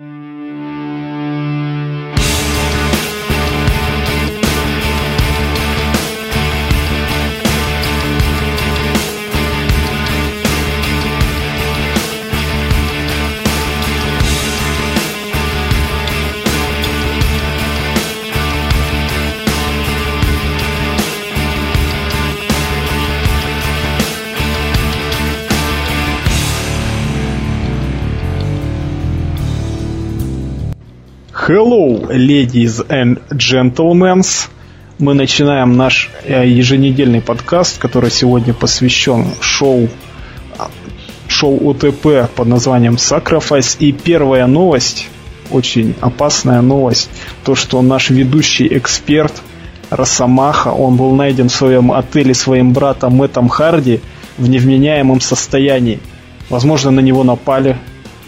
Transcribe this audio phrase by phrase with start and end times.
[0.00, 0.27] Mm-hmm.
[31.48, 34.22] Hello, ladies and gentlemen.
[34.98, 39.88] Мы начинаем наш э, еженедельный подкаст, который сегодня посвящен шоу
[41.26, 43.78] шоу ОТП под названием Sacrifice.
[43.78, 45.08] И первая новость,
[45.50, 47.08] очень опасная новость,
[47.46, 49.32] то, что наш ведущий эксперт
[49.88, 54.02] Росомаха, он был найден в своем отеле своим братом Мэттом Харди
[54.36, 55.98] в невменяемом состоянии.
[56.50, 57.78] Возможно, на него напали,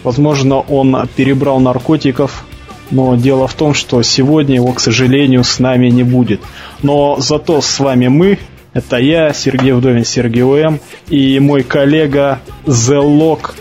[0.04, 2.46] возможно, он перебрал наркотиков,
[2.90, 6.40] но дело в том, что сегодня его, к сожалению, с нами не будет.
[6.82, 8.38] Но зато с вами мы,
[8.72, 13.52] это я, Сергей Вдовин, Сергей УМ, и мой коллега The Lock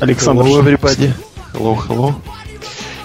[0.00, 1.10] Александр Hello, everybody.
[1.54, 2.14] Hello, hello.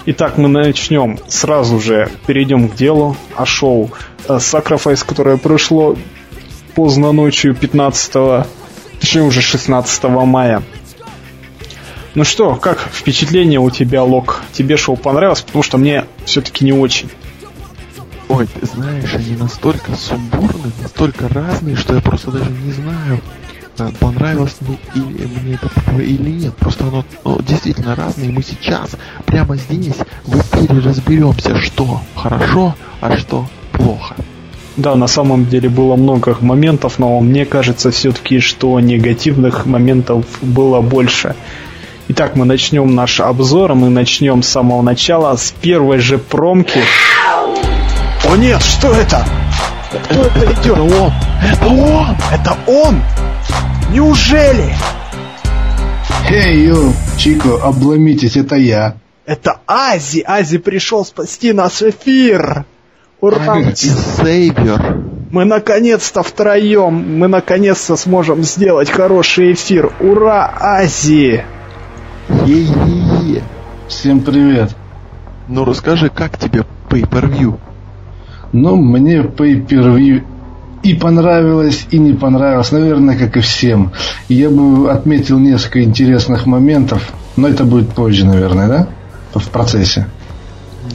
[0.07, 1.19] Итак, мы начнем.
[1.27, 3.91] Сразу же перейдем к делу о шоу
[4.27, 5.95] Sacrifice, которое прошло
[6.75, 8.45] поздно ночью 15
[8.99, 10.63] точнее уже 16 мая.
[12.15, 14.41] Ну что, как впечатление у тебя, Лок?
[14.53, 15.41] Тебе шоу понравилось?
[15.41, 17.09] Потому что мне все-таки не очень.
[18.29, 23.19] Ой, ты знаешь, они настолько сумбурны, настолько разные, что я просто даже не знаю,
[23.77, 26.55] э, понравилось мне или мне это или нет.
[26.55, 28.91] Просто оно, оно действительно разное, и мы сейчас,
[29.25, 34.15] прямо здесь, в эфире разберемся, что хорошо, а что плохо.
[34.77, 40.81] Да, на самом деле было много моментов, но мне кажется все-таки, что негативных моментов было
[40.81, 41.35] больше.
[42.07, 46.81] Итак, мы начнем наш обзор, мы начнем с самого начала, с первой же промки.
[48.29, 49.25] О нет, что это?
[50.03, 50.77] Кто это идет?
[50.77, 51.13] Это он!
[51.41, 52.15] Это он!
[52.31, 53.01] Это он!
[53.91, 54.75] Неужели?
[56.29, 58.97] Эй, йо, Чико, обломитесь, это я.
[59.25, 60.23] Это Ази!
[60.27, 62.65] Ази пришел спасти наш эфир!
[63.19, 63.73] Ура!
[63.73, 65.05] Сейвер.
[65.31, 69.91] Мы наконец-то втроем, мы наконец-то сможем сделать хороший эфир.
[69.99, 71.43] Ура, Ази!
[72.29, 73.43] Е-е-е.
[73.87, 74.75] Всем привет.
[75.47, 77.59] Ну расскажи, как тебе pay-per-view?
[78.51, 80.23] Ну, мне pay-per-view
[80.81, 83.91] и понравилось, и не понравилось, наверное, как и всем.
[84.27, 88.87] Я бы отметил несколько интересных моментов, но это будет позже, наверное, да?
[89.33, 90.07] В процессе.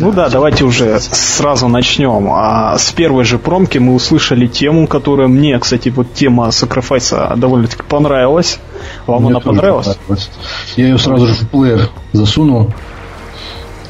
[0.01, 2.31] Ну да, давайте уже сразу начнем.
[2.33, 7.83] А с первой же промки мы услышали тему, которая мне, кстати, вот тема Sacrifice довольно-таки
[7.83, 8.59] понравилась.
[9.07, 9.89] Вам Мне она понравилась?
[9.89, 10.31] понравилось.
[10.77, 12.73] Я ее сразу же в плеер засунул.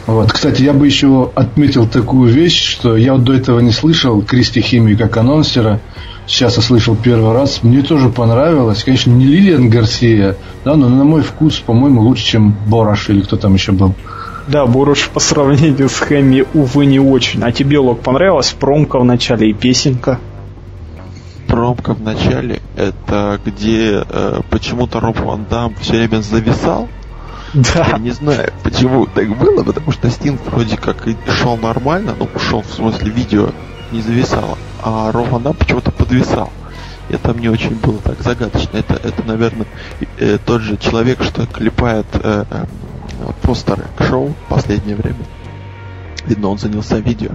[0.07, 0.33] Вот.
[0.33, 4.61] Кстати, я бы еще отметил такую вещь, что я вот до этого не слышал Кристи
[4.61, 5.81] Химии как анонсера.
[6.27, 7.63] Сейчас я слышал первый раз.
[7.63, 8.83] Мне тоже понравилось.
[8.83, 13.37] Конечно, не Лилиан Гарсия, да, но на мой вкус, по-моему, лучше, чем Бораш или кто
[13.37, 13.95] там еще был.
[14.51, 17.41] Да, Буруш по сравнению с Хэмми, увы, не очень.
[17.45, 20.19] А тебе, Лок, понравилась промка в начале и песенка?
[21.47, 26.89] Промка в начале, это где э, почему-то Роб Ван Дам все время зависал.
[27.55, 27.99] Я Да.
[27.99, 32.63] не знаю, почему так было, потому что Стинг вроде как и шел нормально, ну, шел
[32.63, 33.51] в смысле видео
[33.93, 36.51] не зависало, а Роб Ван Дам почему-то подвисал.
[37.09, 38.79] Это мне очень было так загадочно.
[38.79, 39.67] Это, это наверное,
[40.19, 42.45] э, тот же человек, что клепает э,
[43.43, 45.25] постеры к шоу в последнее время.
[46.27, 47.31] Видно, он занялся видео.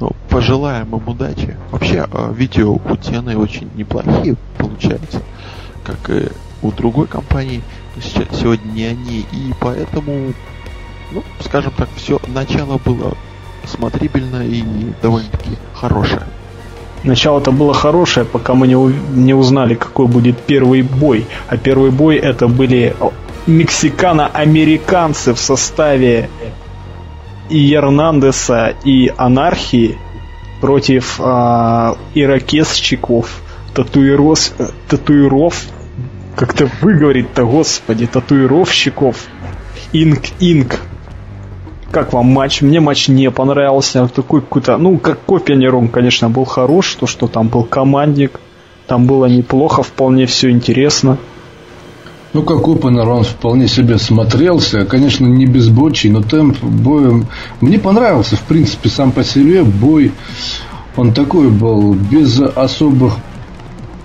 [0.00, 1.56] Ну, пожелаем им удачи.
[1.70, 5.20] Вообще, э, видео у Тены очень неплохие получаются,
[5.84, 6.28] как и
[6.62, 7.62] у другой компании.
[8.00, 10.32] Сейчас, сегодня не они, и поэтому,
[11.12, 13.14] ну, скажем так, все начало было
[13.66, 14.64] смотрибельно и
[15.02, 16.22] довольно-таки хорошее.
[17.04, 21.26] Начало-то было хорошее, пока мы не, у- не узнали, какой будет первый бой.
[21.48, 22.94] А первый бой это были
[23.46, 26.28] мексикано-американцы в составе
[27.48, 29.98] и Эрнандеса, и Анархии
[30.60, 33.42] против а, ирокесчиков,
[33.74, 35.64] татуирос, э, татуиров,
[36.36, 39.16] как-то выговорить-то, господи, татуировщиков,
[39.92, 40.80] инк-инк.
[41.90, 42.62] Как вам матч?
[42.62, 44.06] Мне матч не понравился.
[44.06, 48.38] Такой какой-то, ну, как копия он, конечно, был хорош, то, что там был командник,
[48.86, 51.18] там было неплохо, вполне все интересно.
[52.32, 54.84] Ну, как опенер, он вполне себе смотрелся.
[54.84, 57.24] Конечно, не безбочий, но темп боя...
[57.60, 60.12] Мне понравился, в принципе, сам по себе бой.
[60.96, 63.14] Он такой был, без особых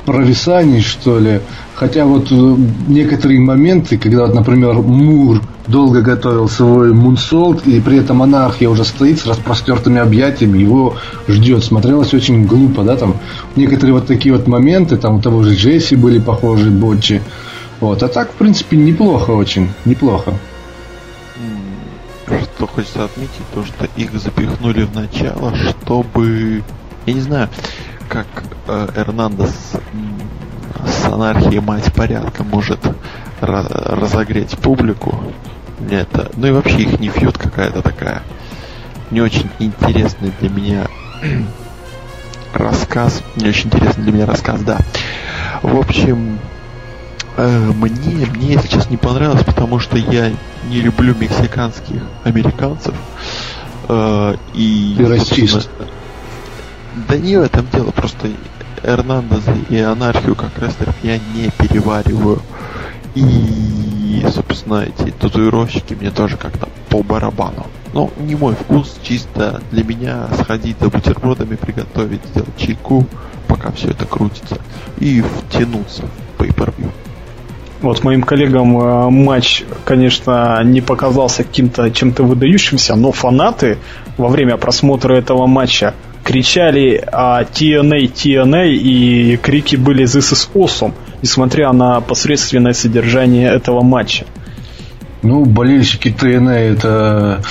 [0.05, 1.41] провисаний, что ли.
[1.75, 2.55] Хотя вот э,
[2.87, 8.85] некоторые моменты, когда, вот, например, Мур долго готовил свой мунсолт, и при этом анархия уже
[8.85, 10.95] стоит с распростертыми объятиями, его
[11.27, 11.63] ждет.
[11.63, 13.15] Смотрелось очень глупо, да, там
[13.55, 17.21] некоторые вот такие вот моменты, там у того же Джесси были похожие ботчи.
[17.79, 18.01] Вот.
[18.03, 20.33] А так, в принципе, неплохо очень, неплохо.
[22.55, 26.63] Что хочется отметить, то, что их запихнули в начало, чтобы...
[27.05, 27.49] Я не знаю,
[28.09, 28.27] как
[28.67, 29.53] э, Эрнандес
[30.85, 32.79] с анархией мать порядка может
[33.41, 35.19] разогреть публику.
[35.79, 36.31] Мне это...
[36.35, 38.23] Ну и вообще их не фьют какая-то такая.
[39.11, 40.87] Не очень интересный для меня
[42.53, 43.21] рассказ.
[43.35, 44.79] Не очень интересный для меня рассказ, да.
[45.61, 46.39] В общем,
[47.37, 50.31] мне, мне если честно не понравилось, потому что я
[50.69, 52.93] не люблю мексиканских американцев.
[53.89, 55.69] Э, и, Ты расист.
[57.09, 58.29] Да не в этом дело, просто
[58.83, 62.41] Эрнандеза и анархию как рестлеров я не перевариваю.
[63.15, 67.65] И, собственно, эти татуировщики мне тоже как-то по барабану.
[67.93, 73.05] Но не мой вкус, чисто для меня сходить за бутербродами, приготовить, сделать чайку,
[73.47, 74.57] пока все это крутится,
[74.99, 76.03] и втянуться
[76.37, 76.91] в pay-per-view.
[77.81, 83.77] Вот моим коллегам э, матч, конечно, не показался каким-то чем-то выдающимся, но фанаты
[84.17, 85.93] во время просмотра этого матча
[86.23, 93.83] кричали а, TNA, TNA, и крики были This is awesome, несмотря на посредственное содержание этого
[93.83, 94.25] матча.
[95.21, 97.41] Ну, болельщики TNA это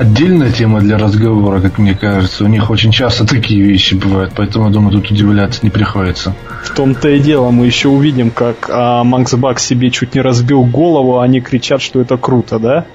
[0.00, 2.44] отдельная тема для разговора, как мне кажется.
[2.44, 6.34] У них очень часто такие вещи бывают, поэтому, я думаю, тут удивляться не приходится.
[6.64, 10.64] В том-то и дело, мы еще увидим, как а, Макс Бак себе чуть не разбил
[10.64, 12.86] голову, а они кричат, что это круто, да?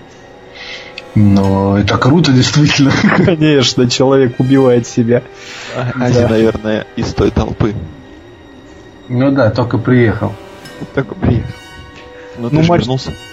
[1.14, 2.92] Но это круто, действительно.
[3.26, 5.22] Конечно, человек убивает себя.
[5.76, 6.28] Ази, да.
[6.28, 7.76] наверное, из той толпы.
[9.08, 10.34] Ну да, только приехал.
[10.94, 11.54] Только приехал.
[12.38, 12.86] Ну, ну матч,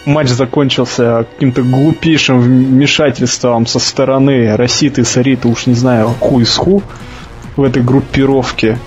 [0.04, 6.82] матч закончился каким-то глупейшим вмешательством со стороны Роситы, Сариты, уж не знаю, ху из ху
[7.56, 8.78] в этой группировке.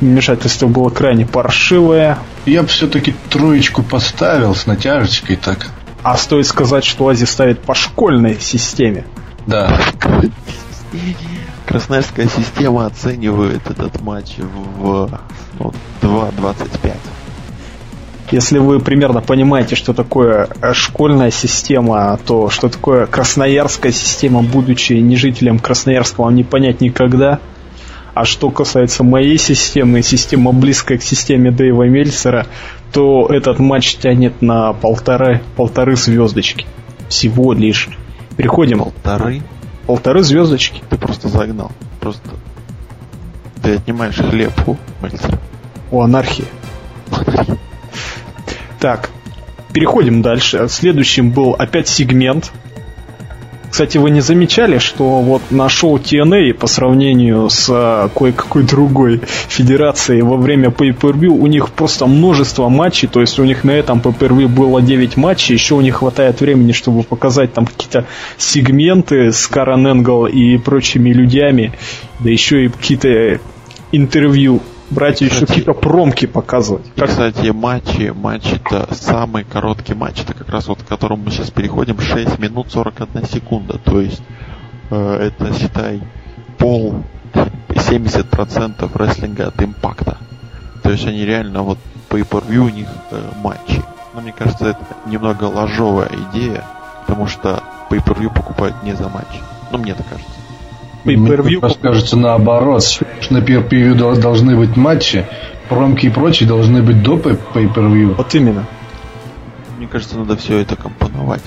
[0.00, 2.18] Вмешательство было крайне паршивое.
[2.44, 5.70] Я бы все-таки троечку поставил с натяжечкой так.
[6.02, 9.04] А стоит сказать, что Ази ставит по школьной системе.
[9.46, 9.80] Да.
[11.66, 15.10] Красноярская система оценивает этот матч в
[15.58, 15.72] ну,
[16.02, 16.92] 2.25.
[18.30, 24.94] Если вы примерно понимаете, что такое э, школьная система, то что такое красноярская система, будучи
[24.94, 27.38] не жителем Красноярска, вам не понять никогда.
[28.14, 32.46] А что касается моей системы, система близкая к системе Дэйва Мельцера,
[32.92, 36.66] то этот матч тянет на полторы, полторы звездочки.
[37.08, 37.88] Всего лишь.
[38.36, 38.78] Переходим.
[38.78, 39.42] Полторы?
[39.86, 40.82] Полторы звездочки.
[40.88, 41.70] Ты просто загнал.
[42.00, 42.30] Просто
[43.62, 45.38] ты отнимаешь хлеб у Мельцера.
[45.90, 46.46] У анархии.
[48.80, 49.10] Так,
[49.72, 50.68] переходим дальше.
[50.68, 52.52] Следующим был опять сегмент
[53.76, 59.20] кстати, вы не замечали, что вот на шоу TNA по сравнению с а, кое-какой другой
[59.48, 63.98] федерацией во время Pay-Per-View у них просто множество матчей, то есть у них на этом
[63.98, 68.06] Pay-Per-View было 9 матчей, еще у них хватает времени, чтобы показать там какие-то
[68.38, 71.72] сегменты с Карен Энгл и прочими людьми,
[72.20, 73.40] да еще и какие-то
[73.92, 76.86] интервью брать еще какие-то промки показывать.
[76.94, 77.10] И, как...
[77.10, 81.50] Кстати, матчи, матч это самый короткий матч, это как раз вот к которому мы сейчас
[81.50, 84.22] переходим, 6 минут 41 секунда, то есть
[84.90, 86.00] э, это, считай,
[86.58, 87.02] пол
[87.34, 90.18] 70% рестлинга от импакта.
[90.82, 91.78] То есть они реально вот
[92.08, 93.82] по per у них э, матчи.
[94.14, 96.64] Но мне кажется, это немного ложовая идея,
[97.06, 99.40] потому что по per покупают не за матч.
[99.70, 100.45] Ну, мне так кажется
[101.06, 101.60] pay-per-view.
[101.60, 102.82] Мне кажется, наоборот.
[103.30, 105.24] На pay-per-view должны быть матчи,
[105.68, 108.14] промки и прочие должны быть до pay-per-view.
[108.14, 108.66] Вот именно.
[109.78, 111.42] Мне кажется, надо все это компоновать.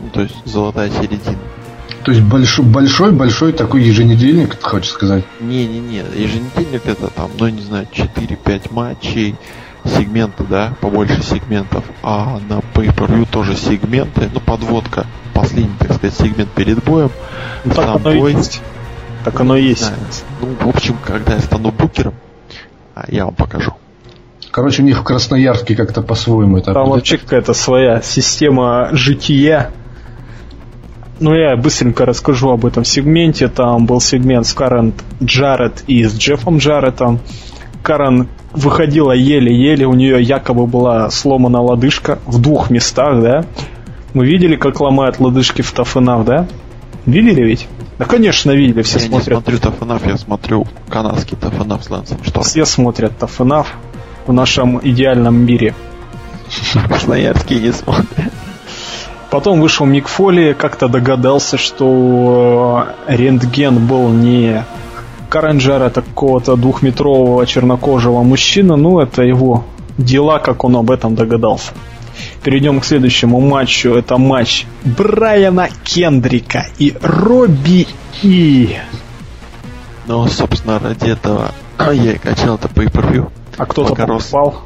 [0.00, 1.38] Ну, то есть золотая середина.
[2.04, 5.24] То есть большой, большой, большой такой еженедельник, ты хочешь сказать?
[5.40, 9.34] Не-не-не, еженедельник это там, ну не знаю, 4-5 матчей,
[9.84, 16.50] сегменты, да, побольше сегментов, а на Pay-Per-View тоже сегменты, ну подводка, последний, так сказать, сегмент
[16.52, 17.10] перед боем,
[17.64, 18.62] ну, сам бой, есть.
[19.24, 19.92] Так оно и есть.
[20.40, 22.14] Ну, в общем, когда я стану букером,
[22.94, 23.72] а, я вам покажу.
[24.50, 26.72] Короче, у них в Красноярске как-то по-своему это.
[26.72, 29.70] Там вообще какая-то своя система жития.
[31.20, 33.48] Ну, я быстренько расскажу об этом сегменте.
[33.48, 37.20] Там был сегмент с Карен Джаред и с Джеффом Джаредом.
[37.82, 43.44] Карен выходила еле-еле, у нее якобы была сломана лодыжка в двух местах, да?
[44.12, 46.48] Мы видели, как ломают лодыжки в Тафенав, да?
[47.06, 47.68] Видели ведь?
[48.00, 49.28] Да, конечно, видели, все я смотрят.
[49.28, 52.40] Я смотрю Тафанаф, я смотрю канадский Тафанаф с Лэнсом Что?
[52.40, 53.74] Все смотрят Тафанаф.
[54.26, 55.74] в нашем идеальном мире.
[56.88, 58.32] Красноярский не смотрят.
[59.30, 64.64] Потом вышел Мик Фоли, как-то догадался, что рентген был не
[65.28, 69.66] Каренджера, это какого-то двухметрового чернокожего мужчины, ну это его
[69.98, 71.72] дела, как он об этом догадался.
[72.42, 73.94] Перейдем к следующему матчу.
[73.94, 77.86] Это матч Брайана Кендрика и Робби
[78.22, 78.76] И.
[80.06, 81.52] Ну, собственно, ради этого
[81.92, 84.62] я и качал это по per А кто-то покупал?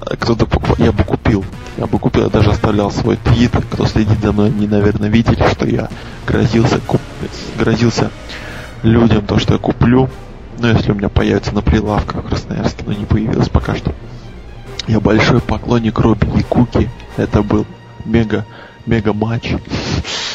[0.00, 0.76] А кто-то покупал.
[0.78, 1.44] Я бы купил.
[1.76, 3.52] Я бы купил, я даже оставлял свой твит.
[3.70, 5.88] Кто следит за мной, они, наверное, видели, что я
[6.26, 7.00] грозился, куп...
[7.58, 8.10] грозился
[8.82, 10.08] людям то, что я куплю.
[10.58, 13.94] Но если у меня появится на прилавках в Красноярске, но не появилось пока что.
[14.88, 16.88] Я большой поклонник Робби и Куки.
[17.18, 17.66] Это был
[18.06, 18.46] мега,
[18.86, 19.52] мега матч.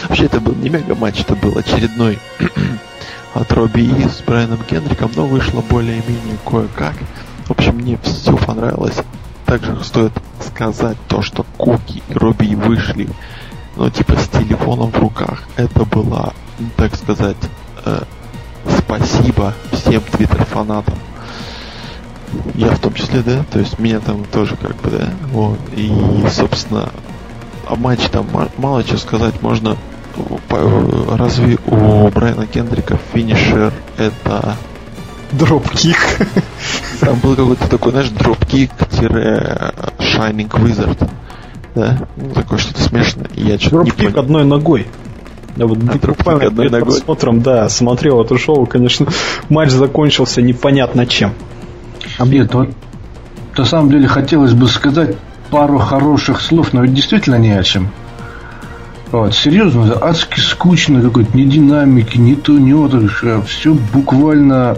[0.07, 2.19] Вообще это был не мега матч, это был очередной
[3.33, 6.93] от Робби И с Брайаном Кендриком, но вышло более-менее кое-как.
[7.47, 9.01] В общем, мне все понравилось.
[9.47, 13.09] Также стоит сказать то, что Куки и Робби вышли,
[13.75, 15.41] ну, типа, с телефоном в руках.
[15.55, 16.31] Это было,
[16.77, 17.37] так сказать,
[17.85, 18.03] э,
[18.77, 20.93] спасибо всем твиттер-фанатам
[22.55, 25.91] я в том числе, да, то есть меня там тоже как бы, да, вот, и,
[26.29, 26.89] собственно,
[27.67, 28.25] о матче там
[28.57, 29.77] мало чего сказать, можно,
[31.09, 34.55] разве у Брайана Кендрика финишер это...
[35.31, 35.97] Дропкик.
[36.99, 41.09] Там был какой-то такой, знаешь, дропкик-shining wizard.
[41.73, 42.07] Да?
[42.17, 43.27] Ну, такое что-то смешное.
[43.33, 44.19] Я что-то понял.
[44.19, 44.85] одной ногой.
[45.55, 49.07] Да, вот а буквально перед просмотром, да, смотрел это шоу, конечно,
[49.49, 51.33] матч закончился непонятно чем.
[52.19, 52.69] Нет, вот
[53.57, 55.15] на самом деле хотелось бы сказать
[55.49, 57.89] пару хороших слов, но ведь действительно не о чем.
[59.11, 63.43] Вот, серьезно, адски скучно, какой-то ни динамики, ни то, ни отдыха.
[63.43, 64.77] Все буквально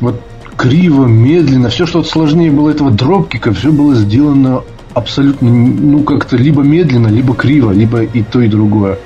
[0.00, 0.22] вот
[0.56, 1.68] криво, медленно.
[1.68, 4.62] Все, что вот сложнее было этого дропкика, все было сделано
[4.94, 8.98] абсолютно, ну, как-то либо медленно, либо криво, либо и то, и другое.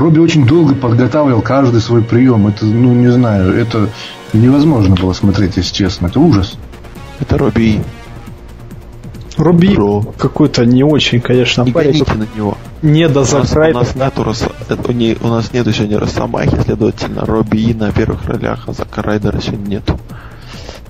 [0.00, 2.46] Робби очень долго подготавливал каждый свой прием.
[2.46, 3.90] Это, ну, не знаю, это
[4.32, 6.06] невозможно было смотреть, если честно.
[6.06, 6.56] Это ужас.
[7.20, 7.82] Это Робби.
[9.36, 9.76] Робби
[10.16, 12.02] какой-то не очень, конечно, не парень.
[12.16, 12.56] на него.
[12.80, 14.44] Не до у нас, у нас нету рас...
[14.88, 19.66] не, у нас нету сегодня Росомахи, следовательно, Робби на первых ролях, а Зака Райдера сегодня
[19.66, 20.00] нету.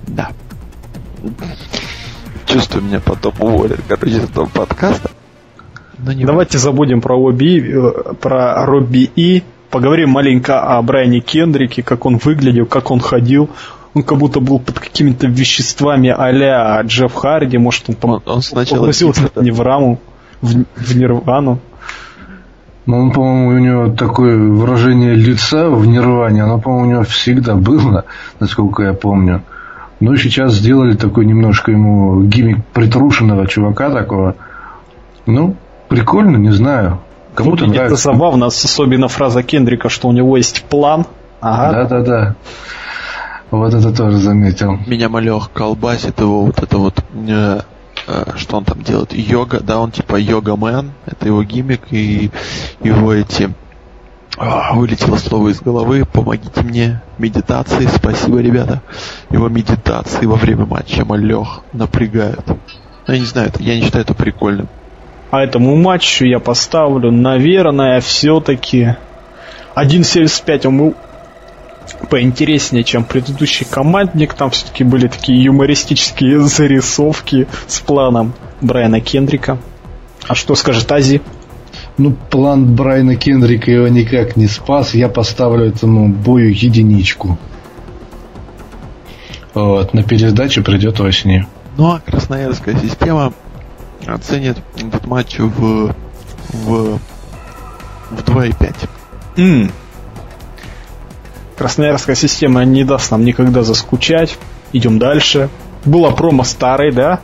[0.07, 0.31] Да.
[2.47, 5.11] Чувствую, меня потом уволят, короче, с этого подкаста.
[6.05, 6.71] Но не Давайте важно.
[6.71, 9.43] забудем про Робби, э, про Робби И.
[9.71, 13.51] Поговорим маленько о Брайане Кендрике, как он выглядел, как он ходил.
[13.95, 18.79] Он как будто был под какими-то веществами а-ля Джефф Харди, может он, он, он сначала
[18.79, 20.01] погрузился типа, в раму,
[20.43, 21.59] в, в нирвану.
[22.87, 27.55] Ну, он, по-моему, у него такое выражение лица в нирване, оно, по-моему, у него всегда
[27.55, 28.05] было,
[28.39, 29.43] насколько я помню.
[30.01, 34.35] Ну, сейчас сделали такой немножко ему гиммик притрушенного чувака такого.
[35.27, 35.57] Ну,
[35.91, 37.01] Прикольно, не знаю.
[37.35, 38.09] Кому-то Выглядит нравится.
[38.09, 41.05] Это забавно, особенно фраза Кендрика, что у него есть план.
[41.41, 41.89] Ага.
[41.89, 42.37] Да-да-да.
[43.51, 44.79] Вот это тоже заметил.
[44.87, 47.61] Меня малех колбасит его вот это вот э,
[48.07, 52.31] э, что он там делает, йога, да, он типа йога-мен, это его гиммик, и
[52.81, 53.53] его эти
[54.39, 58.81] а, вылетело слово из головы, помогите мне, медитации, спасибо, ребята.
[59.31, 62.47] Его медитации во время матча малех напрягают.
[62.47, 64.69] Ну, я не знаю, я не считаю это прикольным.
[65.31, 68.97] А этому матчу я поставлю, наверное, все-таки
[69.77, 70.95] 1.75 он
[72.09, 74.35] поинтереснее, чем предыдущий командник.
[74.35, 79.59] Там все-таки были такие юмористические зарисовки с планом Брайана Кендрика.
[80.27, 81.23] А что скажет Ази?
[81.97, 84.95] Ну, план Брайана Кендрика его никак не спас.
[84.95, 87.39] Я поставлю этому бою единичку.
[89.55, 91.47] Вот, на пересдачу придет осенью.
[91.77, 93.33] Ну, а красноярская система
[94.13, 95.95] оценит этот матч в,
[96.49, 96.99] в,
[98.11, 98.75] в 2,5.
[99.37, 99.73] Mm.
[101.57, 104.39] Красноярская система не даст нам никогда заскучать.
[104.73, 105.51] Идем дальше.
[105.85, 107.21] Было промо старой, да?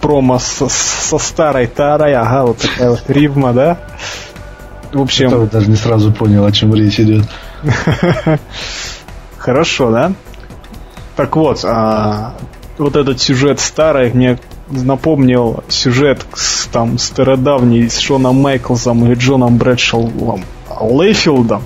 [0.00, 3.78] Промо со, со старой тарой, ага, вот такая вот рифма, да?
[4.92, 5.30] В общем...
[5.30, 7.24] Я даже не сразу понял, о чем речь идет.
[9.38, 10.12] Хорошо, да?
[11.16, 12.34] Так вот, а,
[12.78, 19.58] вот этот сюжет старый мне напомнил сюжет с, там стародавний с Шоном Майклзом и Джоном
[19.58, 20.44] Брэдшеллом
[20.80, 21.62] Лейфилдом,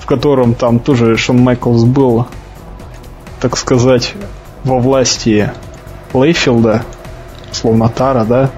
[0.00, 2.26] в котором там тоже Шон Майклс был,
[3.40, 4.14] так сказать,
[4.64, 5.52] во власти
[6.12, 6.84] Лейфилда,
[7.50, 8.50] словно Тара, да.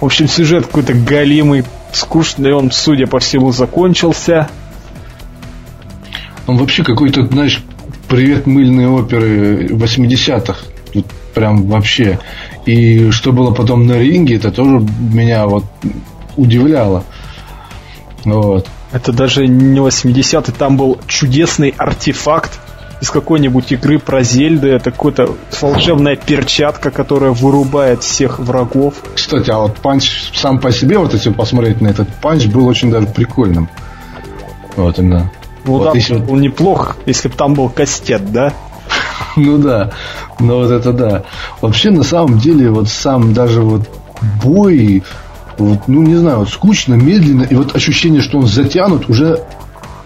[0.00, 4.48] В общем, сюжет какой-то галимый, скучный, он, судя по всему, закончился.
[6.46, 7.62] Он вообще какой-то, знаешь,
[8.08, 10.60] привет мыльные оперы 80-х
[10.94, 12.18] Вот прям вообще.
[12.66, 15.64] И что было потом на ринге, это тоже меня вот
[16.36, 17.04] удивляло.
[18.24, 18.66] Вот.
[18.92, 22.60] Это даже не 80-й, там был чудесный артефакт
[23.00, 24.68] из какой-нибудь игры про Зельды.
[24.68, 28.94] Это какая-то волшебная перчатка, которая вырубает всех врагов.
[29.14, 32.90] Кстати, а вот punch сам по себе, вот если посмотреть на этот punch, был очень
[32.90, 33.68] даже прикольным.
[34.76, 35.30] Вот именно.
[35.64, 36.16] Ну вот да, если...
[36.18, 38.52] был неплох, если бы там был кастет, да?
[39.36, 39.90] Ну да,
[40.38, 41.22] ну вот это да.
[41.60, 43.88] Вообще, на самом деле, вот сам даже вот
[44.42, 45.02] бой,
[45.58, 49.40] вот, ну не знаю, вот скучно, медленно, и вот ощущение, что он затянут, уже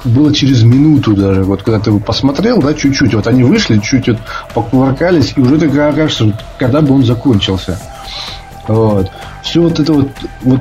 [0.04, 1.42] было через минуту даже.
[1.44, 4.18] Вот когда ты посмотрел, да, чуть-чуть, вот они вышли, чуть вот
[4.54, 7.78] покувыркались, и уже такая кажется, когда бы он закончился.
[8.66, 9.10] Вот.
[9.42, 10.10] Все вот это вот,
[10.42, 10.60] вот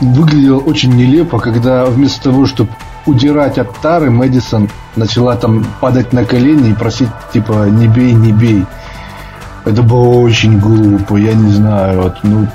[0.00, 2.70] выглядело очень нелепо, когда вместо того, чтобы
[3.06, 8.32] удирать от Тары, Мэдисон начала там падать на колени и просить, типа, не бей, не
[8.32, 8.64] бей.
[9.64, 12.46] Это было очень глупо, я не знаю, вот, ну,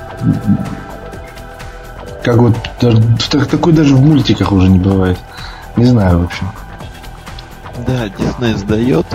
[2.22, 3.00] как вот, даже,
[3.46, 5.18] такой даже в мультиках уже не бывает.
[5.76, 6.50] Не знаю, в общем.
[7.86, 9.06] Да, Дисней сдает,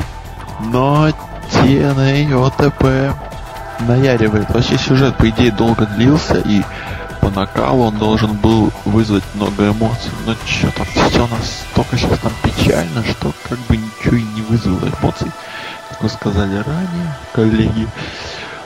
[0.71, 1.09] но
[1.51, 3.15] TNA, ОТП
[3.87, 4.49] наяривает.
[4.49, 6.63] Вообще сюжет, по идее, долго длился, и
[7.25, 10.11] по накалу он должен был вызвать много эмоций.
[10.27, 15.31] Но что-то все настолько сейчас там печально, что как бы ничего и не вызвало эмоций.
[15.89, 17.87] Как вы сказали ранее, коллеги.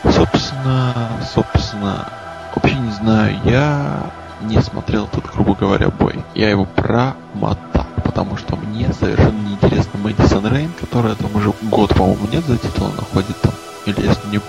[0.04, 0.94] Собственно,
[1.34, 2.10] собственно,
[2.54, 4.12] вообще не знаю, я
[4.42, 6.22] не смотрел этот, грубо говоря, бой.
[6.36, 12.28] Я его промотал, потому что мне совершенно неинтересно Мэдисон Рейн, которая там уже год, по-моему,
[12.30, 13.54] нет за титул, находит там,
[13.86, 14.42] или если не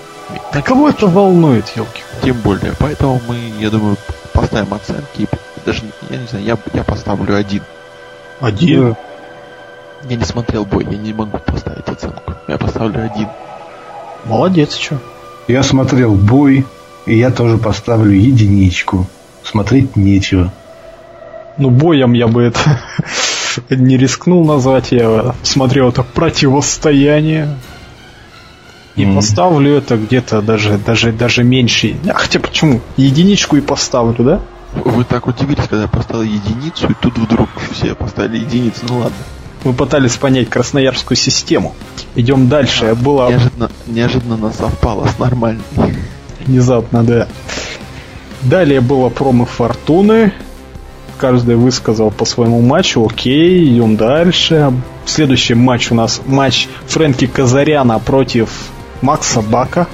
[0.51, 2.01] а кого это волнует, елки?
[2.23, 2.73] Тем более.
[2.79, 3.97] Поэтому мы, я думаю,
[4.33, 5.27] поставим оценки.
[5.65, 7.63] Даже, я не знаю, я, я поставлю один.
[8.39, 8.95] Один?
[10.09, 12.33] Я не смотрел бой, я не могу поставить оценку.
[12.47, 13.27] Я поставлю один.
[14.25, 14.97] Молодец, что?
[15.47, 16.65] Я смотрел бой,
[17.05, 19.07] и я тоже поставлю единичку.
[19.43, 20.51] Смотреть нечего.
[21.57, 22.79] Ну, боем я бы это
[23.69, 24.91] не рискнул назвать.
[24.91, 27.57] Я смотрел это противостояние.
[28.95, 29.15] И mm.
[29.15, 31.95] поставлю это где-то даже, даже, даже меньше.
[32.09, 32.81] А хотя почему?
[32.97, 34.41] Единичку и поставлю, да?
[34.73, 38.85] Вы так удивились, когда я поставил единицу, и тут вдруг все поставили единицу.
[38.87, 39.17] Ну ладно.
[39.63, 41.75] Мы пытались понять красноярскую систему.
[42.15, 42.85] Идем дальше.
[42.85, 43.29] А, Было...
[43.29, 45.63] неожиданно, неожиданно совпало с нормальной.
[46.45, 47.27] Внезапно, да.
[48.41, 50.33] Далее было промо Фортуны.
[51.17, 53.05] Каждый высказал по своему матчу.
[53.05, 54.73] Окей, идем дальше.
[55.05, 58.49] Следующий матч у нас матч Фрэнки Казаряна против
[59.01, 59.87] Макса Бака.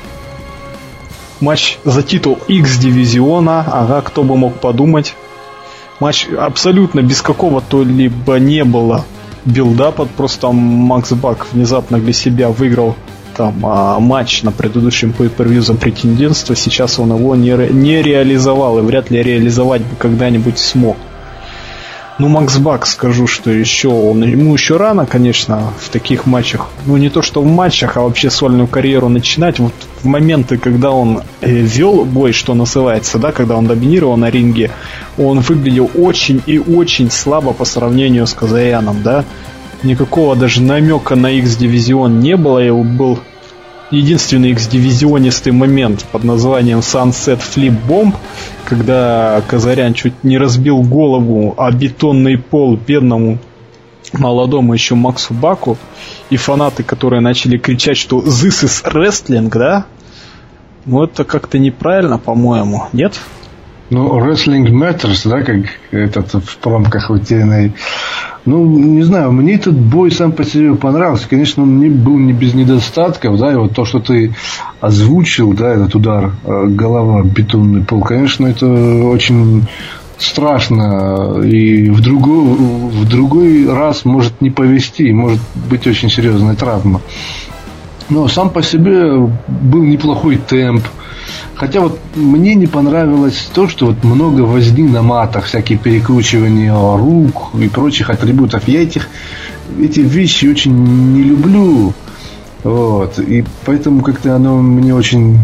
[1.40, 3.66] Матч за титул X-дивизиона.
[3.68, 5.16] Ага, кто бы мог подумать.
[6.00, 9.06] Матч абсолютно без какого-то либо не было
[9.46, 10.06] билдапа.
[10.06, 12.96] Просто Макс Бак внезапно для себя выиграл
[13.36, 16.56] там а, матч на предыдущем pay за претендентство.
[16.56, 20.98] Сейчас он его не, ре, не реализовал и вряд ли реализовать бы когда-нибудь смог.
[22.20, 26.70] Ну, Макс Бак, скажу, что еще он, ему еще рано, конечно, в таких матчах.
[26.88, 29.60] Ну, не то, что в матчах, а вообще сольную карьеру начинать.
[29.60, 34.32] Вот в моменты, когда он э, вел бой, что называется, да, когда он доминировал на
[34.32, 34.72] ринге,
[35.20, 39.24] он выглядел очень и очень слабо по сравнению с Казаяном, да.
[39.84, 43.20] Никакого даже намека на X-дивизион не было, и был
[43.92, 48.16] единственный X-дивизионистый момент под названием Sunset Flip Bomb,
[48.66, 53.40] когда Казарян чуть не разбил голову о бетонный пол бедному
[54.14, 55.78] молодому еще Максу Баку,
[56.30, 59.86] и фанаты, которые начали кричать, что this is wrestling, да?
[60.86, 63.20] Ну, это как-то неправильно, по-моему, нет?
[63.90, 67.74] Ну, wrestling matters, да, как этот в промках утерянной
[68.48, 71.28] ну, не знаю, мне этот бой сам по себе понравился.
[71.28, 74.34] Конечно, он не, был не без недостатков, да, и вот то, что ты
[74.80, 79.68] озвучил, да, этот удар э, голова бетонный пол, конечно, это очень
[80.18, 87.02] страшно и в другой, в другой раз может не повести, может быть очень серьезная травма.
[88.10, 90.86] Но сам по себе был неплохой темп,
[91.58, 97.50] Хотя вот мне не понравилось то, что вот много возни на матах, всякие перекручивания рук
[97.60, 98.68] и прочих атрибутов.
[98.68, 99.08] Я этих,
[99.80, 101.94] эти вещи очень не люблю.
[102.64, 103.18] Вот.
[103.18, 105.40] И поэтому как-то оно мне очень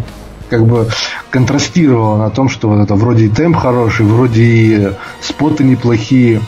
[0.52, 0.88] как бы
[1.32, 6.42] контрастировало на том, что вот это вроде и темп хороший, вроде и споты неплохие.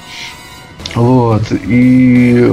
[0.93, 1.41] Вот.
[1.51, 2.47] И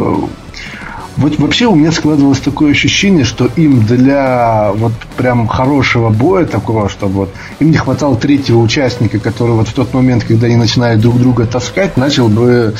[1.16, 6.88] вот вообще у меня складывалось такое ощущение, что им для вот прям хорошего боя такого,
[6.88, 11.00] чтобы вот им не хватало третьего участника, который вот в тот момент, когда они начинают
[11.00, 12.74] друг друга таскать, начал бы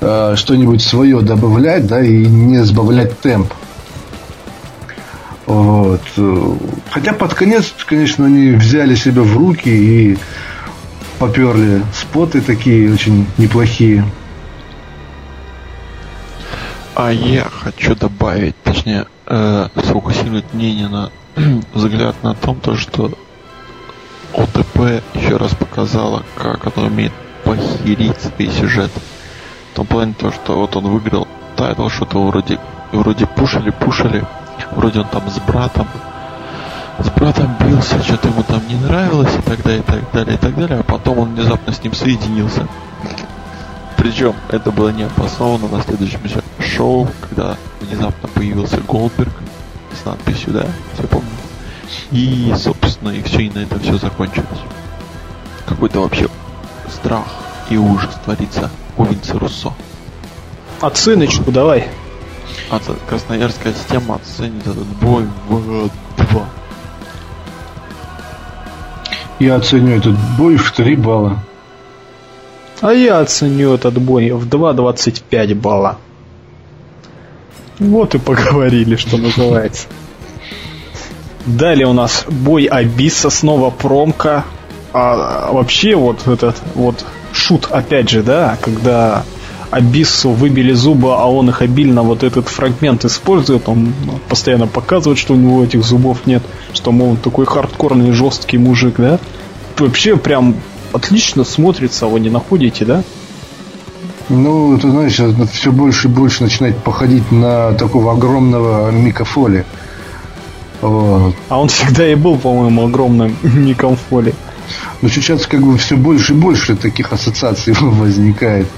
[0.00, 3.52] э, что-нибудь свое добавлять, да, и не сбавлять темп.
[5.46, 6.02] Вот.
[6.90, 10.18] Хотя под конец, конечно, они взяли себя в руки и
[11.18, 14.04] поперли споты такие очень неплохие.
[17.02, 21.10] А я хочу добавить, точнее, э, сфокусировать мнение на
[21.72, 23.10] взгляд на том, то, что
[24.34, 29.00] ОТП еще раз показала, как оно умеет похерить свои сюжеты.
[29.72, 32.58] В том плане то, что вот он выиграл title, что-то вроде,
[32.92, 34.22] вроде пушили, пушили,
[34.72, 35.88] вроде он там с братом,
[36.98, 40.38] с братом бился, что-то ему там не нравилось и так далее, и так далее, и
[40.38, 42.68] так далее, а потом он внезапно с ним соединился.
[44.00, 46.20] Причем это было не обосновано на следующем
[46.58, 49.34] шоу, когда внезапно появился Голдберг
[49.92, 51.28] с надписью, да, все помню.
[52.10, 54.48] И, собственно, и все, и на этом все закончилось.
[55.66, 56.28] Какой-то вообще
[56.88, 57.26] страх
[57.68, 59.74] и ужас творится у Винца Руссо.
[60.80, 61.86] Оценочку давай.
[62.70, 66.48] А Красноярская система оценит этот бой в 2.
[69.40, 71.38] Я оценю этот бой в 3 балла.
[72.80, 75.98] А я оценю этот бой в 2.25 балла.
[77.78, 79.86] Вот и поговорили, что называется.
[81.46, 84.44] Далее у нас бой Абисса, снова промка.
[84.92, 89.24] А вообще вот этот вот шут, опять же, да, когда
[89.70, 93.92] Абиссу выбили зубы, а он их обильно вот этот фрагмент использует, он
[94.28, 98.96] постоянно показывает, что у него этих зубов нет, что, мол, он такой хардкорный, жесткий мужик,
[98.98, 99.18] да.
[99.78, 100.56] Вообще прям
[100.92, 103.02] отлично смотрится, вы не находите, да?
[104.28, 105.20] Ну, ты знаешь,
[105.52, 109.64] все больше и больше начинает походить на такого огромного микофоли.
[110.80, 111.34] Вот.
[111.48, 114.34] А он всегда и был, по-моему, огромным микофоли.
[115.02, 118.68] Но сейчас как бы все больше и больше таких ассоциаций возникает.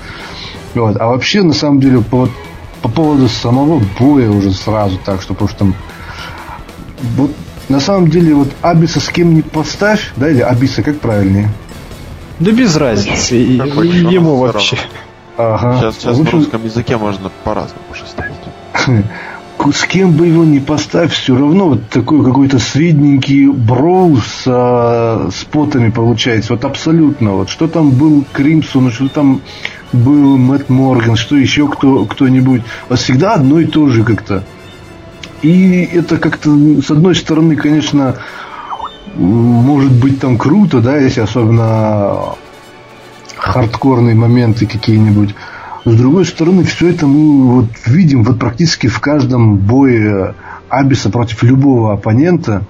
[0.74, 0.96] Вот.
[0.98, 2.28] А вообще, на самом деле, по,
[2.80, 5.74] по поводу самого боя уже сразу так, что потому что там
[7.16, 7.30] вот
[7.68, 11.50] на самом деле вот Абиса с кем не поставь, да, или Абиса, как правильнее?
[12.42, 13.36] Да без разницы.
[13.36, 14.76] Ему вообще.
[15.36, 15.78] Ага.
[15.78, 18.32] Сейчас, сейчас в русском языке можно по-разному уже ставить.
[19.72, 25.28] С кем бы его ни поставь, все равно вот такой какой-то средненький броу с а,
[25.32, 26.54] спотами получается.
[26.54, 27.34] Вот абсолютно.
[27.34, 29.40] Вот что там был Кримсон, что там
[29.92, 32.62] был Мэтт Морган, что еще кто, кто-нибудь.
[32.88, 34.42] Вот всегда одно и то же как-то.
[35.42, 36.50] И это как-то,
[36.82, 38.16] с одной стороны, конечно,
[39.16, 42.34] может быть там круто, да, если особенно
[43.36, 45.34] хардкорные моменты какие-нибудь.
[45.84, 50.34] С другой стороны, все это мы вот видим вот практически в каждом бое
[50.68, 52.62] Абиса против любого оппонента.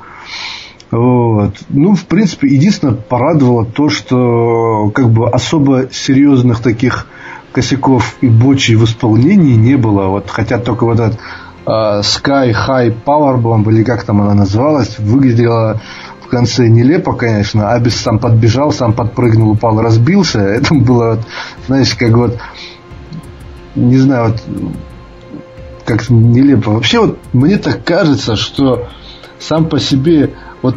[0.91, 1.55] Вот.
[1.69, 7.07] Ну, в принципе, единственное порадовало то, что как бы особо серьезных таких
[7.53, 10.09] косяков и бочей в исполнении не было.
[10.09, 11.19] Вот хотя только вот этот
[11.67, 15.81] uh, Sky High Powerbomb, или как там она называлась, выглядела
[16.33, 17.73] конце нелепо, конечно.
[17.73, 20.41] Абис сам подбежал, сам подпрыгнул, упал, разбился.
[20.41, 21.19] Это было,
[21.67, 22.39] знаешь, как вот,
[23.75, 24.43] не знаю, вот,
[25.85, 26.71] как нелепо.
[26.71, 28.89] Вообще вот мне так кажется, что
[29.39, 30.31] сам по себе
[30.63, 30.77] вот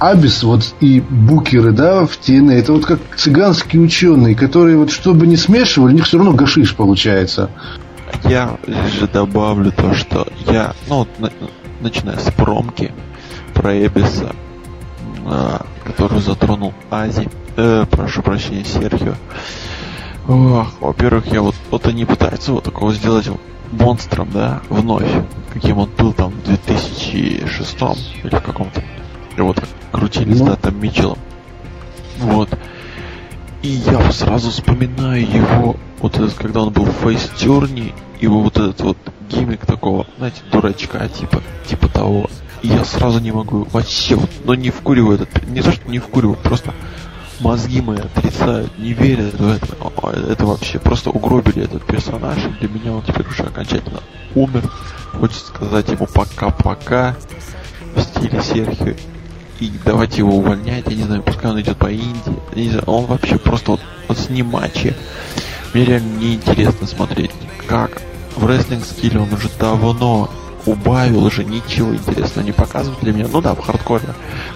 [0.00, 5.14] Абис вот и букеры, да, в TNA, это вот как цыганские ученые, которые вот что
[5.14, 7.50] бы не смешивали, у них все равно гашиш получается.
[8.24, 8.58] Я
[8.98, 11.08] же добавлю то, что я, ну, вот,
[11.80, 12.92] начиная с промки
[13.54, 14.34] про Эбиса,
[15.84, 17.28] которую затронул Ази.
[17.56, 19.14] Э, прошу прощения, Серхио.
[20.26, 23.28] Во-первых, я вот, вот они пытаются вот такого сделать
[23.70, 25.10] монстром, да, вновь,
[25.52, 27.76] каким он был там в 2006
[28.24, 28.82] или в каком-то.
[29.36, 29.62] И вот
[29.92, 30.36] крутили ну.
[30.36, 31.18] с Датом Митчеллом.
[32.18, 32.48] Вот.
[33.62, 38.80] И я сразу вспоминаю его, вот этот, когда он был в фейстюрне, его вот этот
[38.80, 42.30] вот гиммик такого, знаете, дурачка, типа, типа того.
[42.62, 46.36] Я сразу не могу вообще, вот, но не вкуриваю этот, не то, что не вкуриваю,
[46.36, 46.72] просто
[47.40, 49.66] мозги мои отрицают, не верят в это.
[50.30, 52.38] Это вообще просто угробили этот персонаж.
[52.60, 54.00] Для меня он теперь уже окончательно
[54.34, 54.70] умер.
[55.12, 57.16] Хочется сказать ему пока-пока
[57.94, 58.94] в стиле Серхио.
[59.58, 62.36] И давайте его увольнять, я не знаю, пускай он идет по Индии.
[62.54, 64.94] не знаю, он вообще просто вот, вот с ним матчи.
[65.72, 67.30] Мне реально неинтересно смотреть,
[67.66, 68.02] как
[68.36, 70.30] в рестлинг стиле он уже давно
[70.66, 73.28] убавил уже, ничего интересного не показывает для меня.
[73.30, 74.08] Ну да, в хардкоре,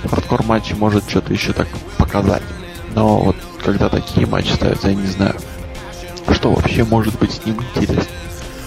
[0.04, 2.42] в хардкор матче может что-то еще так показать.
[2.94, 5.36] Но вот когда такие матчи ставятся, я не знаю,
[6.32, 8.10] что вообще может быть с ним интересно.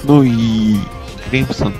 [0.04, 0.78] Ну и
[1.30, 1.74] Кримсон,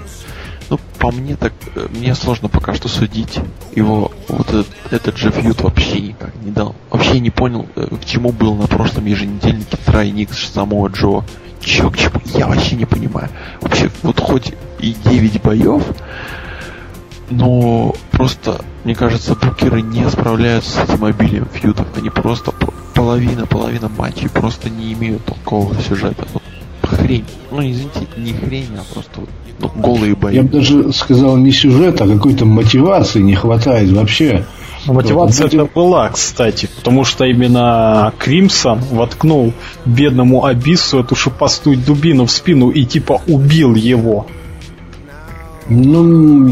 [1.04, 3.38] по мне так, э, мне сложно пока что судить.
[3.76, 6.76] Его вот этот, этот же feud вообще никак не дал.
[6.90, 11.26] Вообще не понял, э, к чему был на прошлом еженедельнике тройник самого Джо.
[11.60, 12.22] Чё, к чему?
[12.34, 13.28] Я вообще не понимаю.
[13.60, 15.84] Вообще, вот хоть и 9 боев,
[17.30, 21.88] Но просто, мне кажется, букеры не справляются с этим обилием фьюдов.
[21.98, 22.54] Они просто
[22.94, 26.26] половина-половина матчей просто не имеют толкового сюжета.
[26.32, 26.44] Вот
[26.94, 27.26] хрень.
[27.52, 29.22] Ну, извините, не хрень, а просто
[29.60, 30.36] ну, голые бои.
[30.36, 34.46] Я бы даже сказал не сюжета, а какой-то мотивации не хватает вообще.
[34.86, 39.54] Мотивация это была, кстати, потому что именно Кримсон воткнул
[39.86, 44.28] бедному Абиссу эту шипастую дубину в спину и типа убил его.
[45.70, 46.48] Ну,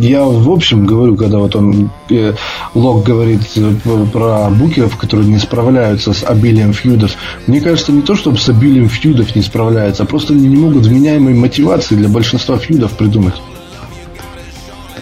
[0.00, 2.34] я в общем говорю, когда вот он э,
[2.74, 3.72] Лок говорит э,
[4.12, 7.12] про букеров, которые не справляются с обилием фьюдов.
[7.46, 10.86] Мне кажется, не то, чтобы с обилием фьюдов не справляются, а просто они не могут
[10.86, 13.34] вменяемой мотивации для большинства фьюдов придумать.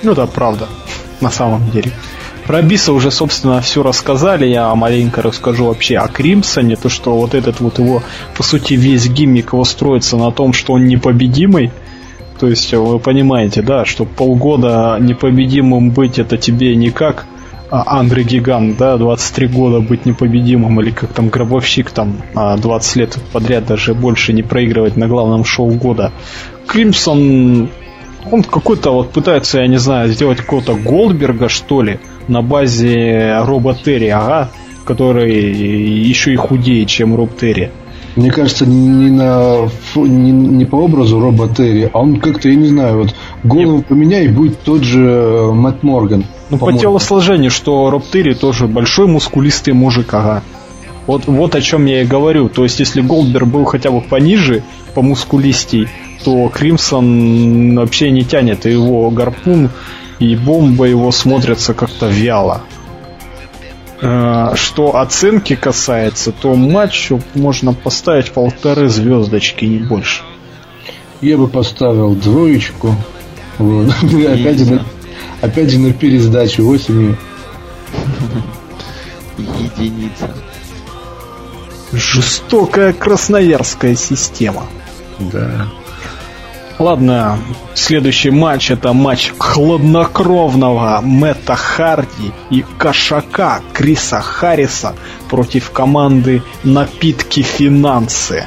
[0.03, 0.67] Ну да, правда,
[1.21, 1.93] на самом деле.
[2.47, 4.47] Про Биса уже, собственно, все рассказали.
[4.47, 6.75] Я маленько расскажу вообще о Кримсоне.
[6.75, 8.03] То, что вот этот вот его,
[8.37, 11.71] по сути, весь гиммик его строится на том, что он непобедимый.
[12.43, 17.27] То есть вы понимаете, да, что полгода непобедимым быть это тебе не как
[17.71, 23.17] а, Гигант, да, 23 года быть непобедимым, или как там Гробовщик, там 20 а, лет
[23.33, 26.11] подряд даже больше не проигрывать на главном шоу года.
[26.67, 27.71] Кримсон,
[28.29, 33.77] он какой-то вот пытается, я не знаю, сделать какого-то Голдберга, что ли, на базе Роба
[33.77, 34.51] Терри, ага,
[34.85, 37.71] который еще и худее, чем Роб Терри.
[38.15, 42.69] Мне кажется, не, на, не, не по образу Роба Терри, а он как-то, я не
[42.69, 43.87] знаю, вот голову Нет.
[43.87, 46.27] поменяй, будет тот же э, Мэтт Морган.
[46.51, 50.43] Ну, по, по телосложению, что Роб Терри тоже большой мускулистый мужик, ага.
[51.07, 52.49] Вот, вот о чем я и говорю.
[52.49, 54.63] То есть, если Голдберг был хотя бы пониже,
[54.95, 55.89] по мускулистей,
[56.25, 58.67] то Кримсон вообще не тянет.
[58.67, 59.71] И его гарпун
[60.19, 62.63] и бомба его смотрятся как-то вяло.
[64.03, 70.25] Э, что оценки касается, то матчу можно поставить полторы звездочки, не больше.
[71.21, 72.97] Я бы поставил двоечку.
[73.59, 73.89] Вот.
[74.03, 74.85] опять, же, на,
[75.41, 77.17] опять же на пересдачу осенью.
[79.39, 80.35] Единица.
[81.93, 84.67] Жестокая красноярская система.
[85.21, 85.69] Да.
[86.83, 87.39] Ладно,
[87.75, 94.97] следующий матч это матч хладнокровного Мэтта Харди и кошака Криса Харриса
[95.31, 98.47] против команды Напитки Финансы.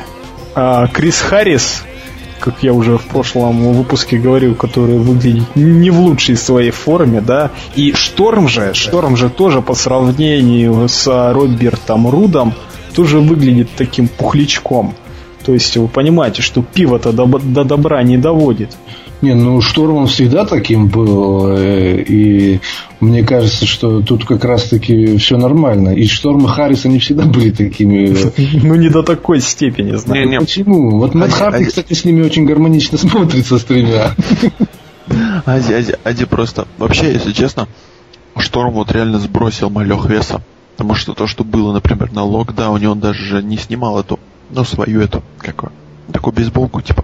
[0.54, 1.84] А, Крис Харрис,
[2.42, 7.52] как я уже в прошлом выпуске говорил, который выглядит не в лучшей своей форме, да,
[7.78, 12.54] и Шторм же, Шторм же тоже по сравнению с Робертом Рудом
[12.94, 14.94] тоже выглядит таким пухлячком.
[15.46, 18.72] То есть вы понимаете, что пиво-то до, до добра не доводит.
[19.22, 22.60] Не, ну Шторм он всегда таким был, э, и
[23.00, 25.90] мне кажется, что тут как раз-таки все нормально.
[25.90, 28.16] И Шторм и Харрис, они всегда были такими.
[28.66, 30.40] Ну, не до такой степени, знаю.
[30.40, 30.98] Почему?
[30.98, 34.16] Вот Мэтт Харди, кстати, с ними очень гармонично смотрится с тремя.
[35.46, 36.68] Ади, Ади, Ади просто...
[36.78, 37.68] Вообще, если честно,
[38.38, 40.42] Шторм вот реально сбросил малех веса.
[40.76, 45.02] Потому что то, что было, например, на локдауне, он даже не снимал эту ну, свою
[45.02, 45.72] эту, как
[46.12, 47.04] такую бейсболку, типа.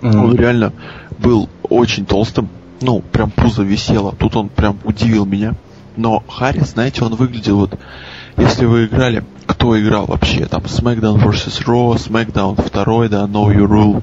[0.00, 0.24] Mm-hmm.
[0.24, 0.72] Он реально
[1.18, 2.48] был очень толстым,
[2.80, 4.14] ну, прям пузо висело.
[4.18, 5.54] Тут он прям удивил меня.
[5.96, 7.78] Но Харрис, знаете, он выглядел вот,
[8.36, 11.64] если вы играли, кто играл вообще, там, SmackDown vs.
[11.64, 14.02] Raw, SmackDown 2, да, Know Your Rule.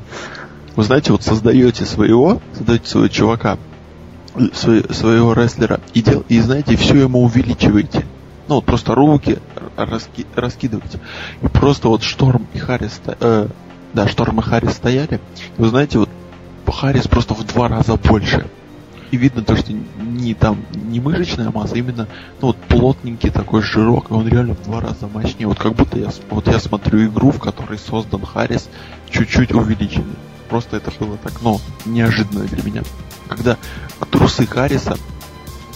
[0.75, 3.57] Вы знаете, вот создаете своего, создаете своего чувака,
[4.51, 8.05] своего рестлера, и, дел, и знаете, все ему увеличиваете.
[8.47, 9.37] Ну, вот просто руки
[9.75, 10.97] раски, раскидывать.
[11.41, 13.47] И просто вот Шторм и Харрис, э,
[13.93, 15.19] да, Шторм и Харрис стояли.
[15.57, 16.09] И вы знаете, вот
[16.67, 18.45] Харрис просто в два раза больше.
[19.11, 22.07] И видно то, что не там не мышечная масса, а именно
[22.41, 25.47] ну вот плотненький такой жирок, и он реально в два раза мощнее.
[25.47, 28.69] Вот как будто я вот я смотрю игру, в которой создан Харрис,
[29.09, 30.15] чуть-чуть увеличенный.
[30.49, 32.83] Просто это было так, ну, неожиданно для меня.
[33.27, 33.57] Когда
[34.11, 34.97] трусы Харриса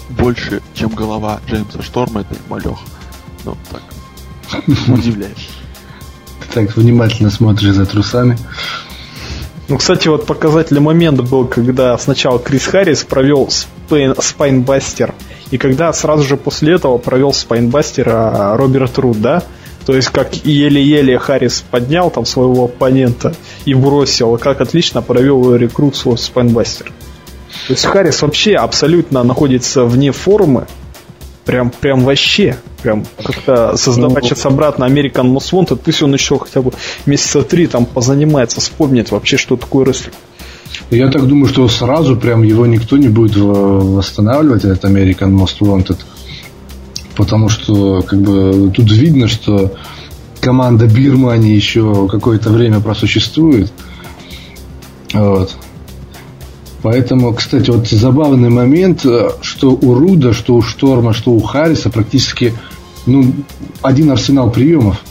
[0.09, 2.79] больше, чем голова Джеймса Шторма, это малех.
[3.47, 5.49] Ну, так, удивляешь.
[6.41, 8.37] Ты так внимательно смотришь за трусами.
[9.69, 15.13] Ну, кстати, вот показательный момент был, когда сначала Крис Харрис провел спайн, спайнбастер,
[15.51, 19.43] и когда сразу же после этого провел спайнбастера Роберт Руд, да?
[19.85, 23.33] То есть, как еле-еле Харрис поднял там своего оппонента
[23.63, 26.91] и бросил, как отлично провел рекрут свой спайнбастер.
[27.67, 30.67] То есть Харрис вообще абсолютно находится вне формы.
[31.47, 32.57] Прям, прям вообще.
[32.83, 36.73] Прям как-то создавать ну, сейчас обратно American Most Wanted, пусть он еще хотя бы
[37.05, 40.13] месяца три там позанимается, вспомнит вообще, что такое рестлинг.
[40.91, 45.97] Я так думаю, что сразу прям его никто не будет восстанавливать, этот American Most Wanted.
[47.15, 49.73] Потому что как бы тут видно, что
[50.41, 53.71] команда Бирмани еще какое-то время просуществует.
[55.13, 55.55] Вот.
[56.83, 61.89] Поэтому, кстати, вот забавный момент, э, что у Руда, что у Шторма, что у Харриса
[61.89, 62.53] практически
[63.05, 63.33] ну,
[63.81, 65.01] один арсенал приемов.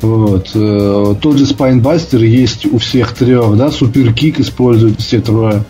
[0.00, 0.50] Вот.
[0.54, 5.64] Э, тот же Спайнбастер есть у всех трех, да, суперкик используют все трое.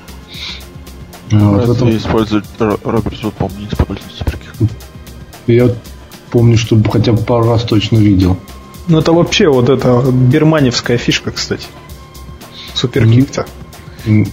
[1.31, 1.97] Вот, Разве этом...
[1.97, 4.71] используют Роберт Суд, помню, не использует суперкик.
[5.47, 5.71] Я
[6.31, 8.37] помню, что хотя бы пару раз точно видел.
[8.89, 11.67] Ну это вообще вот эта берманевская фишка, кстати.
[12.75, 13.47] Суперкик-то.
[14.07, 14.31] Mm.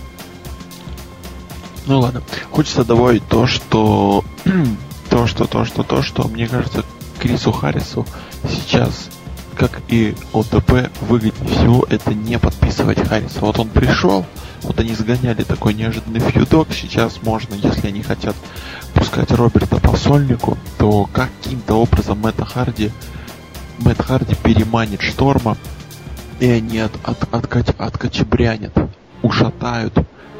[1.85, 2.21] Ну ладно.
[2.51, 4.23] Хочется добавить то, что
[5.09, 6.83] то, что, то, что, то, что, мне кажется,
[7.19, 8.05] Крису Харрису
[8.49, 9.09] сейчас,
[9.55, 13.39] как и ОТП, выгоднее всего это не подписывать Харриса.
[13.41, 14.25] Вот он пришел,
[14.61, 18.35] вот они сгоняли такой неожиданный фьюдок, сейчас можно, если они хотят
[18.93, 22.91] пускать Роберта по сольнику, то каким-то образом Мэтта Харди,
[23.79, 25.57] Мэтт Харди переманит Шторма,
[26.39, 28.73] и они от, от, от, откачебрянят,
[29.21, 29.93] ушатают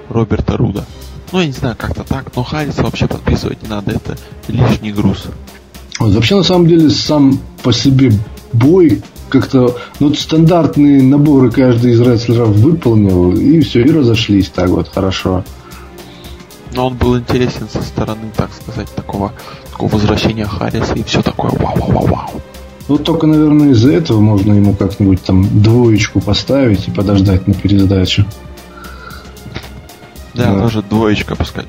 [0.10, 0.86] Роберта Руда.
[1.34, 4.16] Ну, я не знаю, как-то так, но Харриса вообще подписывать не надо, это
[4.48, 5.26] лишний груз.
[6.00, 8.12] Вообще, на самом деле, сам по себе
[8.54, 14.70] бой как-то, ну, вот стандартные наборы каждый из рестлеров выполнил, и все, и разошлись так
[14.70, 15.44] вот хорошо.
[16.76, 19.34] Но он был интересен со стороны, так сказать, такого,
[19.72, 22.42] такого возвращения Харриса и все такое вау-вау-вау-вау.
[22.88, 28.24] Ну, только, наверное, из-за этого можно ему как-нибудь там двоечку поставить и подождать на пересдачу.
[30.34, 30.62] Да, да.
[30.62, 31.66] тоже двоечка пускай.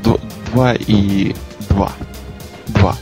[0.53, 1.35] Два и
[1.68, 1.92] два.
[2.68, 2.96] Два.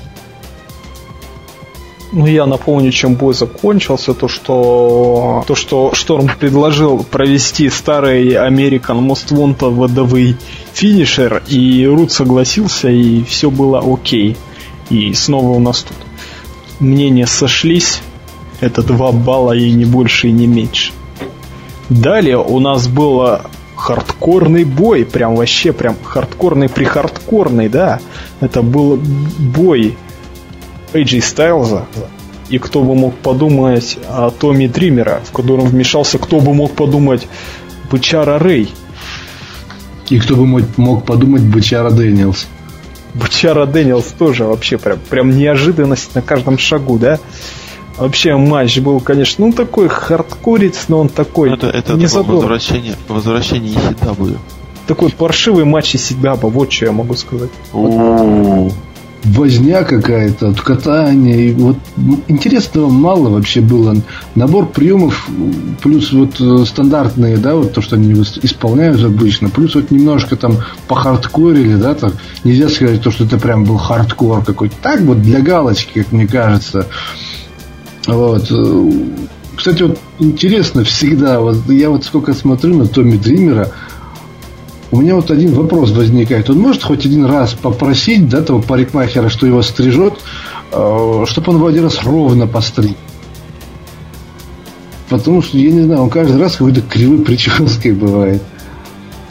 [2.13, 4.13] Ну, я напомню, чем бой закончился.
[4.13, 10.37] То, что, то, что Шторм предложил провести старый American Most Wanted водовый
[10.75, 14.37] финишер, и Рут согласился, и все было окей.
[14.91, 15.97] И снова у нас тут
[16.81, 18.03] мнения сошлись.
[18.61, 20.93] Это два балла и не больше, и не меньше.
[21.89, 23.47] Далее у нас было
[23.83, 27.99] хардкорный бой, прям вообще прям хардкорный при хардкорный, да.
[28.41, 28.97] Это был
[29.39, 29.97] бой
[30.93, 31.87] AJ Стайлза,
[32.49, 37.27] и кто бы мог подумать о Томми Дримера, в котором вмешался, кто бы мог подумать
[37.91, 38.73] Бычара Рэй.
[40.09, 42.47] И кто бы мог, мог подумать Бычара Дэниелс.
[43.15, 47.19] Бычара Дэниелс тоже вообще прям, прям неожиданность на каждом шагу, да?
[48.03, 53.75] Вообще матч был, конечно, ну такой хардкорец, но он такой это, это не возвращение, возвращение
[53.75, 54.39] ECW.
[54.89, 57.51] Такой паршивый матч ECW, вот что я могу сказать.
[59.23, 61.51] Возня какая-то, катание.
[61.51, 61.77] И вот
[62.27, 63.95] интересного мало вообще было.
[64.35, 65.29] Набор приемов
[65.81, 70.57] плюс вот э, стандартные, да, вот то, что они исполняют обычно, плюс вот немножко там
[70.89, 74.75] похардкорили, да, так нельзя сказать то, что это прям был хардкор какой-то.
[74.83, 76.89] Так вот для галочки, как мне кажется.
[78.07, 78.51] Вот.
[79.57, 83.71] Кстати, вот интересно всегда, вот я вот сколько смотрю на Томми Дримера,
[84.91, 86.51] у меня вот один вопрос возникает.
[86.51, 90.15] Он может хоть один раз попросить, да, того парикмахера, что его стрижет,
[90.71, 92.97] э, чтобы он его один раз ровно постриг.
[95.09, 98.43] Потому что, я не знаю, он каждый раз какой-то кривой прической бывает.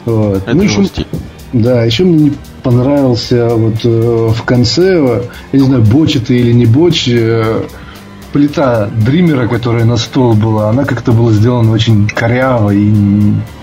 [0.04, 0.38] Вот.
[0.38, 0.84] Это ну, еще,
[1.52, 2.32] да, еще мне не
[2.62, 7.62] понравился вот э, в конце, я не знаю, боч это или не боч, э,
[8.32, 12.90] плита Дримера, которая на стол была, она как-то была сделана очень коряво и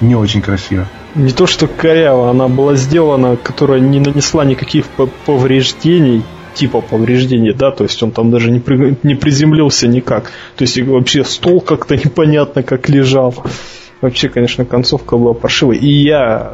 [0.02, 0.88] не очень красиво.
[1.16, 4.86] Не то, что коряво, она была сделана, которая не нанесла никаких
[5.26, 10.32] повреждений, типа повреждений, да, то есть он там даже не, при, не приземлился никак.
[10.56, 13.34] То есть вообще стол как-то непонятно как лежал.
[14.02, 15.78] Вообще, конечно, концовка была паршивой.
[15.78, 16.54] И я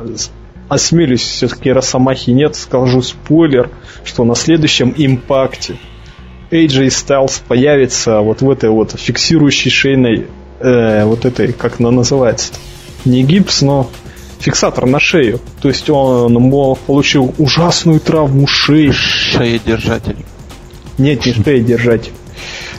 [0.67, 3.69] осмелюсь, все-таки Росомахи нет, скажу спойлер,
[4.03, 5.75] что на следующем импакте
[6.51, 10.27] AJ Styles появится вот в этой вот фиксирующей шейной,
[10.59, 12.53] э, вот этой, как она называется,
[13.03, 13.89] не гипс, но
[14.39, 15.39] фиксатор на шею.
[15.61, 18.91] То есть он мол, получил ужасную травму шеи.
[18.91, 20.17] Шея-держатель.
[20.97, 22.13] Нет, не шея-держатель.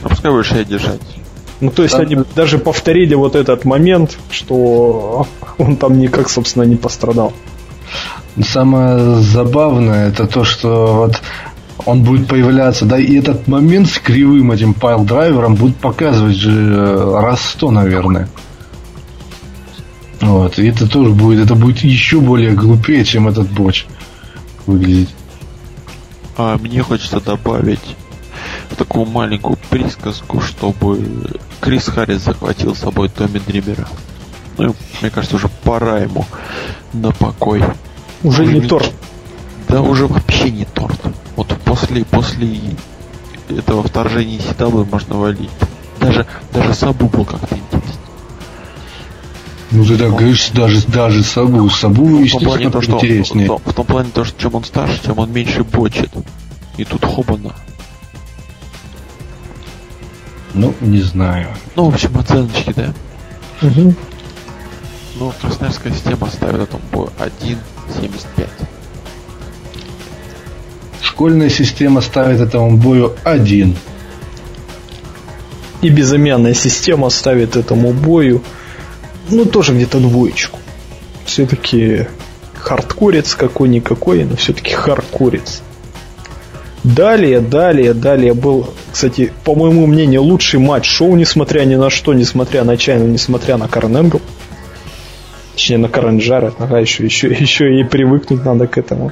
[0.03, 1.17] А пускай будет шея-держатель.
[1.59, 5.27] Ну, то есть а, они даже повторили вот этот момент, что
[5.57, 7.33] он там никак, собственно, не пострадал.
[8.41, 11.21] Самое забавное это то, что вот
[11.85, 17.19] он будет появляться, да, и этот момент с кривым этим пайл-драйвером будет показывать же э,
[17.21, 18.27] раз сто, наверное.
[20.21, 23.85] Вот, и это тоже будет, это будет еще более глупее, чем этот боч
[24.65, 25.13] выглядеть.
[26.35, 27.95] А мне хочется добавить
[28.77, 31.01] такую маленькую присказку, чтобы
[31.61, 33.87] Крис Харрис захватил с собой Томми Дримера.
[34.57, 36.25] Ну, мне кажется, уже пора ему
[36.93, 37.63] на покой.
[38.23, 38.91] Уже, уже не торт.
[39.67, 40.99] Да уже вообще не торт.
[41.67, 42.59] После, после
[43.49, 45.49] этого вторжения CW можно валить.
[45.99, 48.01] Даже, даже Сабу был как-то интересно.
[49.71, 51.69] Ну ты так говоришь, даже, даже Сабу.
[51.69, 53.45] Сабу, в том плане то, что, интереснее.
[53.45, 56.09] в, том- в том плане то, что чем он старше, тем он меньше бочит.
[56.77, 57.53] И тут хобана.
[60.53, 61.49] Ну, не знаю.
[61.75, 62.93] Ну, в общем, оценочки, да.
[63.61, 63.95] Мгм.
[65.19, 68.47] Ну, Красноярская система ставит этому бою 1.75.
[71.17, 73.75] Школьная система ставит этому бою один.
[75.81, 78.43] И безымянная система ставит этому бою,
[79.31, 80.59] ну, тоже где-то двоечку.
[81.25, 82.05] Все-таки
[82.53, 85.63] хардкорец какой-никакой, но все-таки хардкорец.
[86.83, 92.13] Далее, далее, далее был, кстати, по моему мнению, лучший матч шоу, несмотря ни на что,
[92.13, 94.21] несмотря на Чайну, несмотря на Карен Энгл.
[95.55, 99.11] Точнее, на Карен Джаред, ага, еще, еще, еще и привыкнуть надо к этому.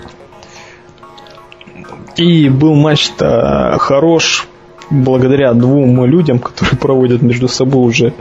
[2.17, 4.47] И был матч-то хорош
[4.89, 8.13] благодаря двум людям, которые проводят между собой уже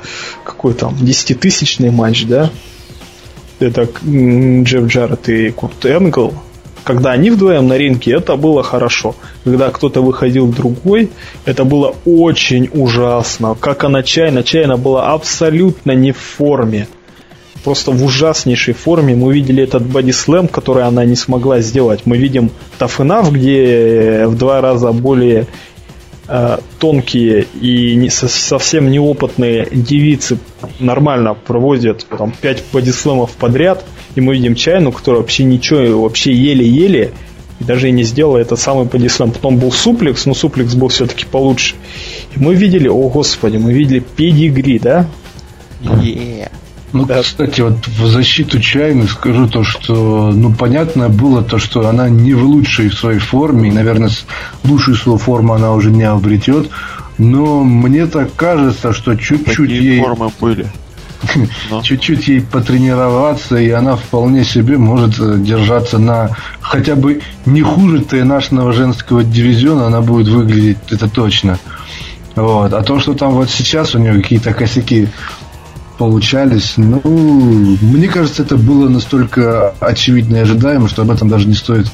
[0.44, 2.50] какой там десятитысячный матч, да?
[3.60, 6.34] Это Джефф Джаред и Курт Энгл.
[6.82, 9.14] Когда они вдвоем на ринге, это было хорошо.
[9.42, 11.10] Когда кто-то выходил другой,
[11.46, 13.56] это было очень ужасно.
[13.58, 16.88] Как она чайна, чайна была абсолютно не в форме.
[17.64, 22.02] Просто в ужаснейшей форме мы видели этот бодислэм, который она не смогла сделать.
[22.04, 25.46] Мы видим Enough, где в два раза более
[26.28, 30.38] э, тонкие и не- со- совсем неопытные девицы
[30.78, 33.84] нормально проводят там 5 бодислэмов подряд,
[34.14, 37.12] и мы видим Чайну, которая вообще ничего, вообще еле-еле,
[37.60, 39.30] даже и не сделала этот самый бодислэм.
[39.32, 41.76] Потом был суплекс, но суплекс был все-таки получше.
[42.36, 45.06] И мы видели, о господи, мы видели педигри, да?
[45.82, 46.50] Yeah.
[46.94, 47.22] Ну, Да.
[47.22, 52.34] кстати, вот в защиту Чайны скажу то, что, ну, понятно было то, что она не
[52.34, 54.10] в лучшей своей форме, и, наверное,
[54.62, 56.70] лучшую свою форму она уже не обретет,
[57.18, 60.68] но мне так кажется, что чуть-чуть ей, формы были.
[61.82, 68.04] Чуть-чуть ей потренироваться, и она вполне себе может э, держаться на хотя бы не хуже
[68.24, 71.58] нашего женского дивизиона, она будет выглядеть, это точно.
[72.36, 72.72] Вот.
[72.72, 75.08] А то, что там вот сейчас у нее какие-то косяки
[75.98, 81.54] получались, ну, мне кажется, это было настолько очевидно и ожидаемо, что об этом даже не
[81.54, 81.86] стоит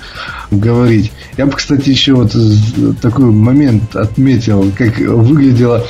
[0.51, 1.13] говорить.
[1.37, 2.35] Я бы, кстати, еще вот
[3.01, 5.85] такой момент отметил, как выглядела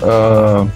[0.00, 0.66] э,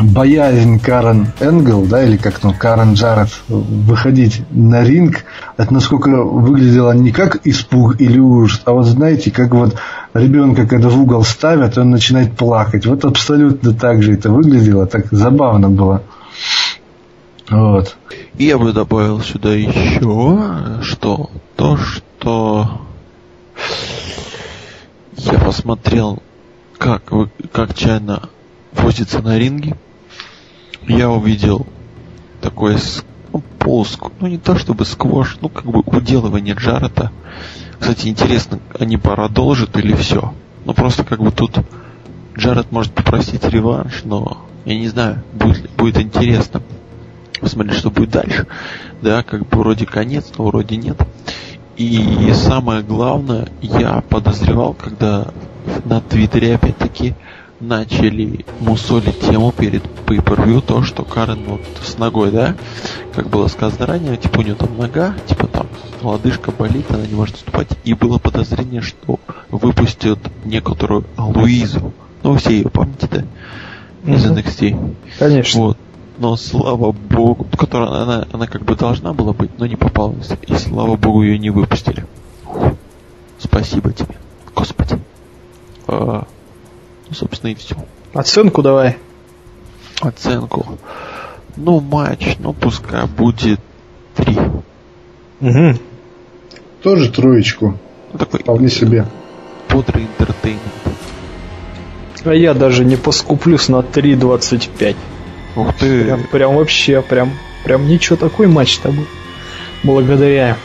[0.00, 5.24] боязнь Карен Энгел, да, или как там Карен Джаред выходить на ринг,
[5.56, 9.76] это насколько выглядело не как испуг или ужас, а вот знаете, как вот
[10.14, 12.86] ребенка, когда в угол ставят, он начинает плакать.
[12.86, 16.02] Вот абсолютно так же это выглядело, так забавно было.
[17.48, 17.96] Вот.
[18.38, 22.80] И я бы добавил сюда еще, что то, что
[25.16, 26.22] я посмотрел,
[26.76, 27.04] как,
[27.52, 28.28] как Чайна
[28.72, 29.76] возится на ринге.
[30.88, 31.66] Я увидел
[32.40, 32.76] такой
[33.32, 37.10] ну, полуск, ну не то чтобы сквош, ну как бы уделывание Джарета.
[37.78, 40.32] Кстати, интересно, они продолжат или все?
[40.64, 41.58] Ну просто как бы тут
[42.38, 46.62] Джаред может попросить реванш, но я не знаю, будет, будет интересно
[47.40, 48.46] посмотреть, что будет дальше.
[49.02, 50.96] Да, как бы вроде конец, но вроде нет.
[51.76, 55.28] И самое главное, я подозревал, когда
[55.84, 57.14] на Твиттере опять-таки
[57.60, 62.54] начали мусолить тему перед pay то, что Карен вот с ногой, да,
[63.14, 65.66] как было сказано ранее, типа у нее там нога, типа там
[66.02, 69.18] лодыжка болит, она не может выступать, и было подозрение, что
[69.50, 71.92] выпустят некоторую Луизу.
[72.22, 73.24] Ну, все ее помните, да?
[74.10, 74.38] Из Мгм.
[74.38, 74.94] NXT.
[75.18, 75.60] Конечно.
[75.60, 75.78] Вот.
[76.18, 80.30] Но слава богу, которая она, она как бы должна была быть, но не попалась.
[80.46, 82.06] И слава богу, ее не выпустили.
[83.38, 84.14] Спасибо тебе,
[84.54, 84.98] Господи.
[85.88, 86.26] А,
[87.12, 87.76] собственно, и все.
[88.14, 88.96] Оценку давай.
[90.00, 90.78] Оценку.
[91.56, 93.60] Ну, матч, ну, пускай будет
[94.14, 94.36] три.
[95.40, 95.78] Угу.
[96.82, 97.78] Тоже троечку.
[98.12, 99.06] Ну, такой Вполне себе.
[99.70, 100.62] бодрый интертеймент.
[102.24, 104.96] А я даже не поскуплюсь на 3.25.
[105.56, 106.04] Ух ты.
[106.04, 107.32] Прям, прям вообще, прям,
[107.64, 109.06] прям ничего такой матч-то был.
[109.82, 110.56] Благодаря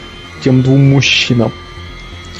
[0.42, 1.52] тем двум мужчинам.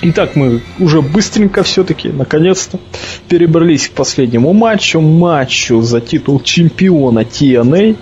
[0.05, 2.81] Итак, мы уже быстренько все-таки, наконец-то,
[3.29, 5.01] перебрались к последнему матчу.
[5.01, 7.97] Матчу за титул чемпиона TNA.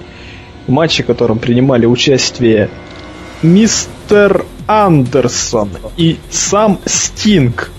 [0.67, 2.71] В матче, в котором принимали участие
[3.43, 7.71] мистер Андерсон и сам Стинг.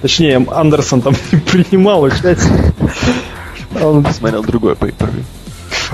[0.00, 2.72] Точнее, Андерсон там не принимал участие.
[3.82, 4.94] Он Смотрел другой pay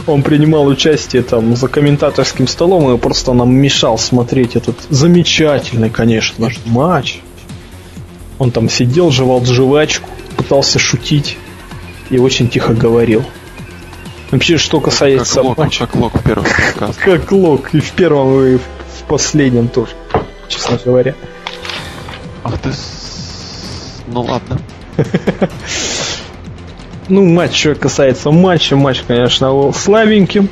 [0.07, 6.51] он принимал участие там за комментаторским столом и просто нам мешал смотреть этот замечательный, конечно
[6.51, 7.23] же, матч.
[8.39, 11.37] Он там сидел, жевал жвачку, пытался шутить
[12.11, 13.25] и очень тихо говорил.
[14.31, 15.87] Вообще, что касается как лог, матча...
[15.87, 17.01] Как лог в первом подкасте.
[17.01, 19.93] Как лог и в первом, и в последнем тоже,
[20.49, 21.15] честно говоря.
[22.43, 22.71] Ах ты...
[24.09, 24.59] Ну ладно.
[27.09, 30.49] Ну, матч, что касается матча, матч, конечно, слабенький.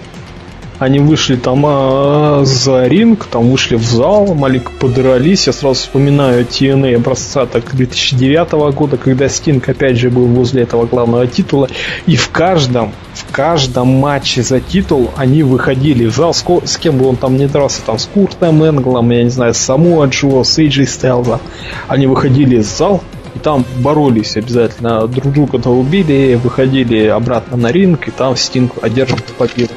[0.84, 5.46] Они вышли там а, за ринг, там вышли в зал, маленько подрались.
[5.46, 10.84] Я сразу вспоминаю TNA образца так 2009 года, когда Стинг опять же был возле этого
[10.84, 11.70] главного титула.
[12.04, 16.34] И в каждом, в каждом матче за титул они выходили в зал.
[16.34, 19.54] С, с кем бы он там не дрался, там с Куртом Энглом, я не знаю,
[19.54, 21.40] с Самуа Джо, с Эйджи Стайлзом.
[21.88, 23.02] Они выходили в зал,
[23.34, 29.22] и там боролись обязательно, друг друга-то убили, выходили обратно на ринг, и там Стинг одерживал
[29.38, 29.72] победу.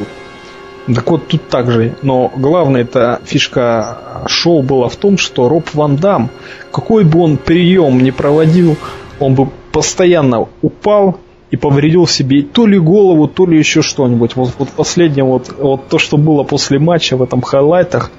[0.94, 5.98] Так вот тут также, но главная эта фишка шоу была в том, что Роб Ван
[5.98, 6.30] Дам,
[6.72, 8.78] какой бы он прием не проводил,
[9.20, 11.18] он бы постоянно упал
[11.52, 14.36] и повредил себе то ли голову, то ли еще что-нибудь.
[14.36, 18.12] Вот, вот последнее, вот, вот то, что было после матча в этом хайлайтах,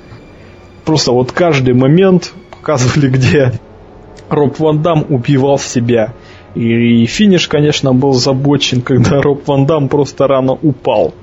[0.85, 3.53] просто вот каждый момент показывали, где
[4.29, 6.13] Роб Ван Дам убивал себя.
[6.55, 11.15] И, и финиш, конечно, был забочен, когда Роб Ван Дам просто рано упал.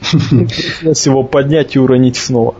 [0.00, 2.54] Пришлось его поднять и уронить снова.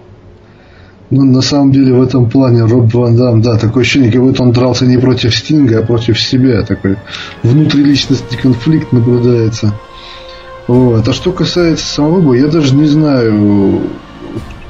[1.10, 4.42] Ну, на самом деле, в этом плане Роб Ван Дам, да, такое ощущение, как будто
[4.42, 6.62] он дрался не против Стинга, а против себя.
[6.62, 6.96] Такой
[7.44, 9.72] внутриличностный конфликт наблюдается.
[10.66, 11.06] Вот.
[11.06, 13.82] А что касается самого боя, я даже не знаю,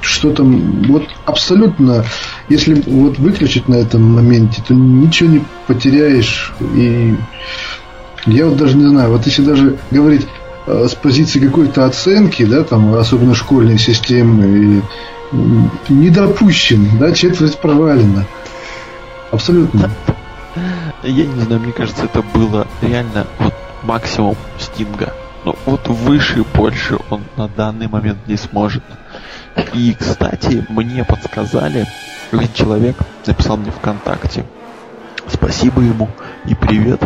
[0.03, 2.05] что там, вот абсолютно,
[2.51, 6.53] если вот выключить на этом моменте, то ничего не потеряешь.
[6.75, 7.14] И
[8.27, 10.27] я вот даже не знаю, вот если даже говорить
[10.67, 14.83] с позиции какой-то оценки, да, там, особенно школьной системы,
[15.89, 18.25] не допущен, да, четверть провалена.
[19.31, 19.91] Абсолютно.
[21.03, 25.12] Я не знаю, мне кажется, это было реально вот максимум Стинга.
[25.45, 28.83] Ну, вот выше больше он на данный момент не сможет.
[29.73, 31.87] И, кстати, мне подсказали,
[32.33, 32.97] один человек
[33.27, 34.45] написал мне ВКонтакте.
[35.29, 36.09] Спасибо ему
[36.47, 37.01] и привет.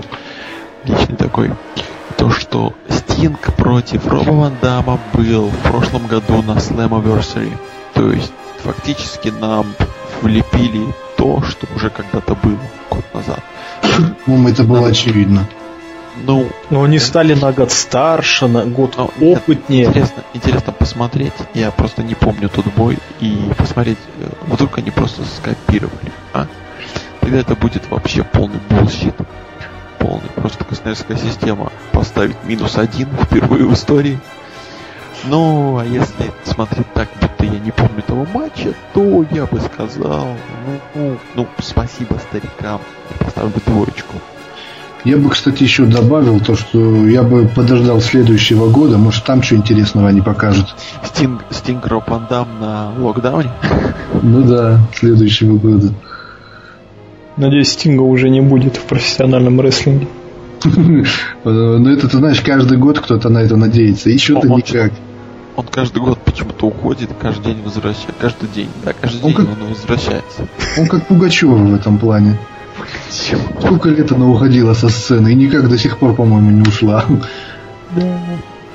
[0.84, 1.50] Личный такой
[2.20, 7.50] то, что Стинг против Роба Ван Дамма был в прошлом году на Slammiversary.
[7.94, 9.74] То есть, фактически нам
[10.20, 12.58] влепили то, что уже когда-то было
[12.90, 13.40] год назад.
[14.26, 14.90] Ну, это было Надо...
[14.90, 15.48] очевидно.
[16.22, 19.86] Ну, но они стали на год старше, на год но опытнее.
[19.86, 21.32] Интересно, интересно посмотреть.
[21.54, 26.46] Я просто не помню тот бой и посмотреть, э, вдруг они просто скопировали, а?
[27.20, 29.14] Тогда это будет вообще полный bullshit
[30.00, 30.28] полный.
[30.34, 34.18] Просто Красноярская система поставить минус один впервые в истории.
[35.24, 40.28] Ну, а если смотреть так, будто я не помню того матча, то я бы сказал,
[40.66, 42.80] ну, ну, ну спасибо старикам,
[43.10, 44.16] я поставлю бы двоечку.
[45.04, 49.56] Я бы, кстати, еще добавил то, что я бы подождал следующего года, может там что
[49.56, 50.74] интересного они покажут.
[51.04, 53.50] Стинг, Стинг Ропандам на локдауне?
[54.22, 55.92] Ну да, следующего года.
[57.40, 60.06] Надеюсь, Стинга уже не будет в профессиональном рестлинге.
[61.42, 64.10] Ну, это, ты знаешь, каждый год кто-то на это надеется.
[64.10, 64.92] Еще-то никак.
[65.56, 68.14] Он каждый год почему-то уходит, каждый день возвращается.
[68.18, 70.46] Каждый день, да, каждый день он возвращается.
[70.76, 72.38] Он как Пугачева в этом плане.
[73.08, 77.06] Сколько лет она уходила со сцены и никак до сих пор, по-моему, не ушла.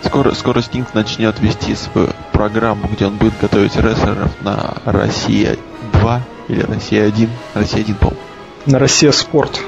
[0.01, 5.55] Скоро, скоро Стинг начнет вести свою программу, где он будет готовить рестлеров на Россия
[5.93, 7.29] 2 или Россия 1.
[7.53, 8.21] Россия 1, по-моему.
[8.65, 9.61] На Россия Спорт.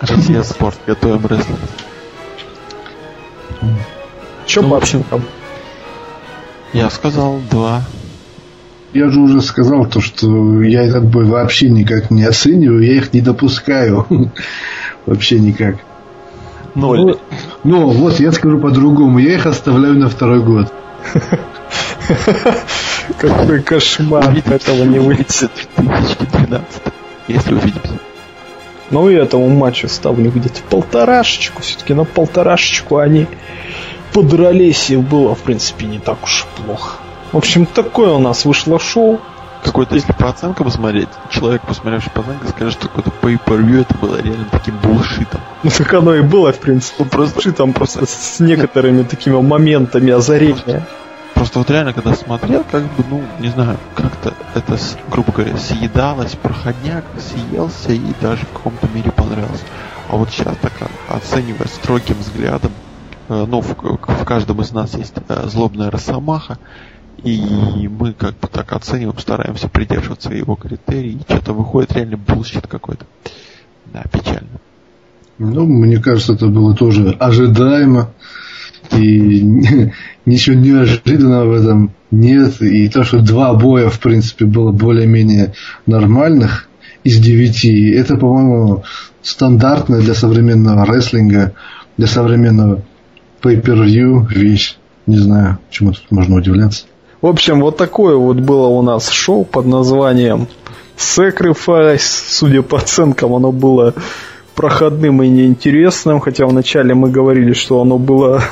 [0.00, 0.76] Россия Спорт.
[0.86, 1.58] Готовим рестлинг.
[4.46, 5.22] Че ну, по общем там?
[6.72, 7.82] Я сказал два.
[8.92, 13.12] Я же уже сказал то, что я этот бой вообще никак не оцениваю, я их
[13.12, 14.06] не допускаю.
[15.06, 15.76] вообще никак.
[16.74, 16.98] Ноль.
[16.98, 17.20] Ну,
[17.62, 20.72] ну, вот я скажу по-другому, я их оставляю на второй год.
[23.18, 25.50] Какой кошмар, этого не выйдет.
[25.76, 26.82] 2012,
[27.28, 27.99] если увидимся.
[28.90, 31.62] Ну и этому матчу ставлю где-то полторашечку.
[31.62, 33.26] Все-таки на полторашечку они
[34.12, 36.98] подрались, и было, в принципе, не так уж плохо.
[37.32, 39.20] В общем, такое у нас вышло шоу.
[39.62, 44.20] Какой-то, если по оценкам посмотреть, человек, посмотревший по оценкам, скажет, что какой-то pay-per-view это было
[44.20, 45.40] реально таким булшитом.
[45.62, 47.04] Ну так оно и было, в принципе.
[47.04, 50.86] Просто, там просто с некоторыми такими моментами озарения.
[51.40, 54.76] Просто вот реально, когда смотрел, как бы, ну, не знаю, как-то это,
[55.10, 59.64] грубо говоря, съедалось, проходняк, съелся и даже в каком-то мере понравился.
[60.10, 60.74] А вот сейчас так
[61.08, 62.72] оценивая строгим взглядом,
[63.30, 66.58] э, ну, в, в каждом из нас есть э, злобная росомаха,
[67.22, 72.66] и мы как бы так оцениваем, стараемся придерживаться его критерий, и что-то выходит реально bullshit
[72.66, 73.06] какой-то.
[73.86, 74.60] Да, печально.
[75.38, 78.10] Ну, мне кажется, это было тоже ожидаемо.
[78.92, 79.42] И
[80.26, 82.60] ничего неожиданного в этом нет.
[82.62, 85.54] И то, что два боя, в принципе, было более-менее
[85.86, 86.68] нормальных
[87.04, 88.84] из девяти, это, по-моему,
[89.22, 91.52] стандартная для современного рестлинга,
[91.96, 92.82] для современного
[93.42, 94.76] pay-per-view вещь.
[95.06, 96.84] Не знаю, чему тут можно удивляться.
[97.20, 100.46] В общем, вот такое вот было у нас шоу под названием
[100.96, 101.98] Sacrifice.
[102.28, 103.94] Судя по оценкам, оно было
[104.60, 108.42] проходным и неинтересным, хотя вначале мы говорили, что оно было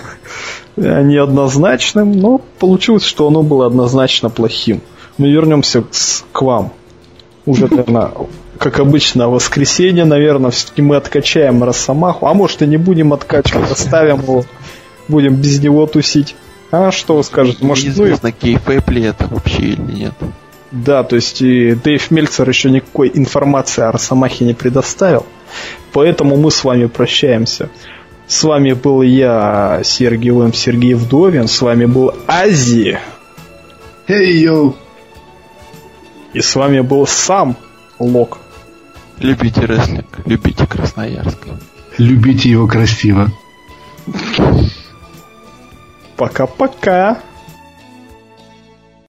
[0.77, 4.81] неоднозначным, но получилось, что оно было однозначно плохим.
[5.19, 5.85] Мы вернемся
[6.33, 6.73] к вам.
[7.45, 8.13] Уже, наверное,
[8.57, 12.27] как обычно, в воскресенье, наверное, все-таки мы откачаем Росомаху.
[12.27, 14.45] А может и не будем откачивать, оставим его,
[15.09, 16.37] будем без него тусить.
[16.71, 17.63] А что вы скажете?
[17.67, 20.15] Может, Неизвестно, ну, кейфэп ли это вообще или нет.
[20.71, 25.27] Да, то есть и Дэйв Мельцер еще никакой информации о Росомахе не предоставил.
[25.93, 27.71] Поэтому мы с вами прощаемся.
[28.27, 31.49] С вами был я, Сергей Лэм, Сергей Вдовин.
[31.49, 32.99] С вами был Ази.
[34.07, 34.77] Hey, йоу.
[36.35, 37.57] И с вами был сам
[37.99, 38.39] Лок.
[39.19, 41.39] Любите рестлинг, любите Красноярск.
[41.97, 43.31] Любите его красиво.
[46.17, 47.19] Пока-пока.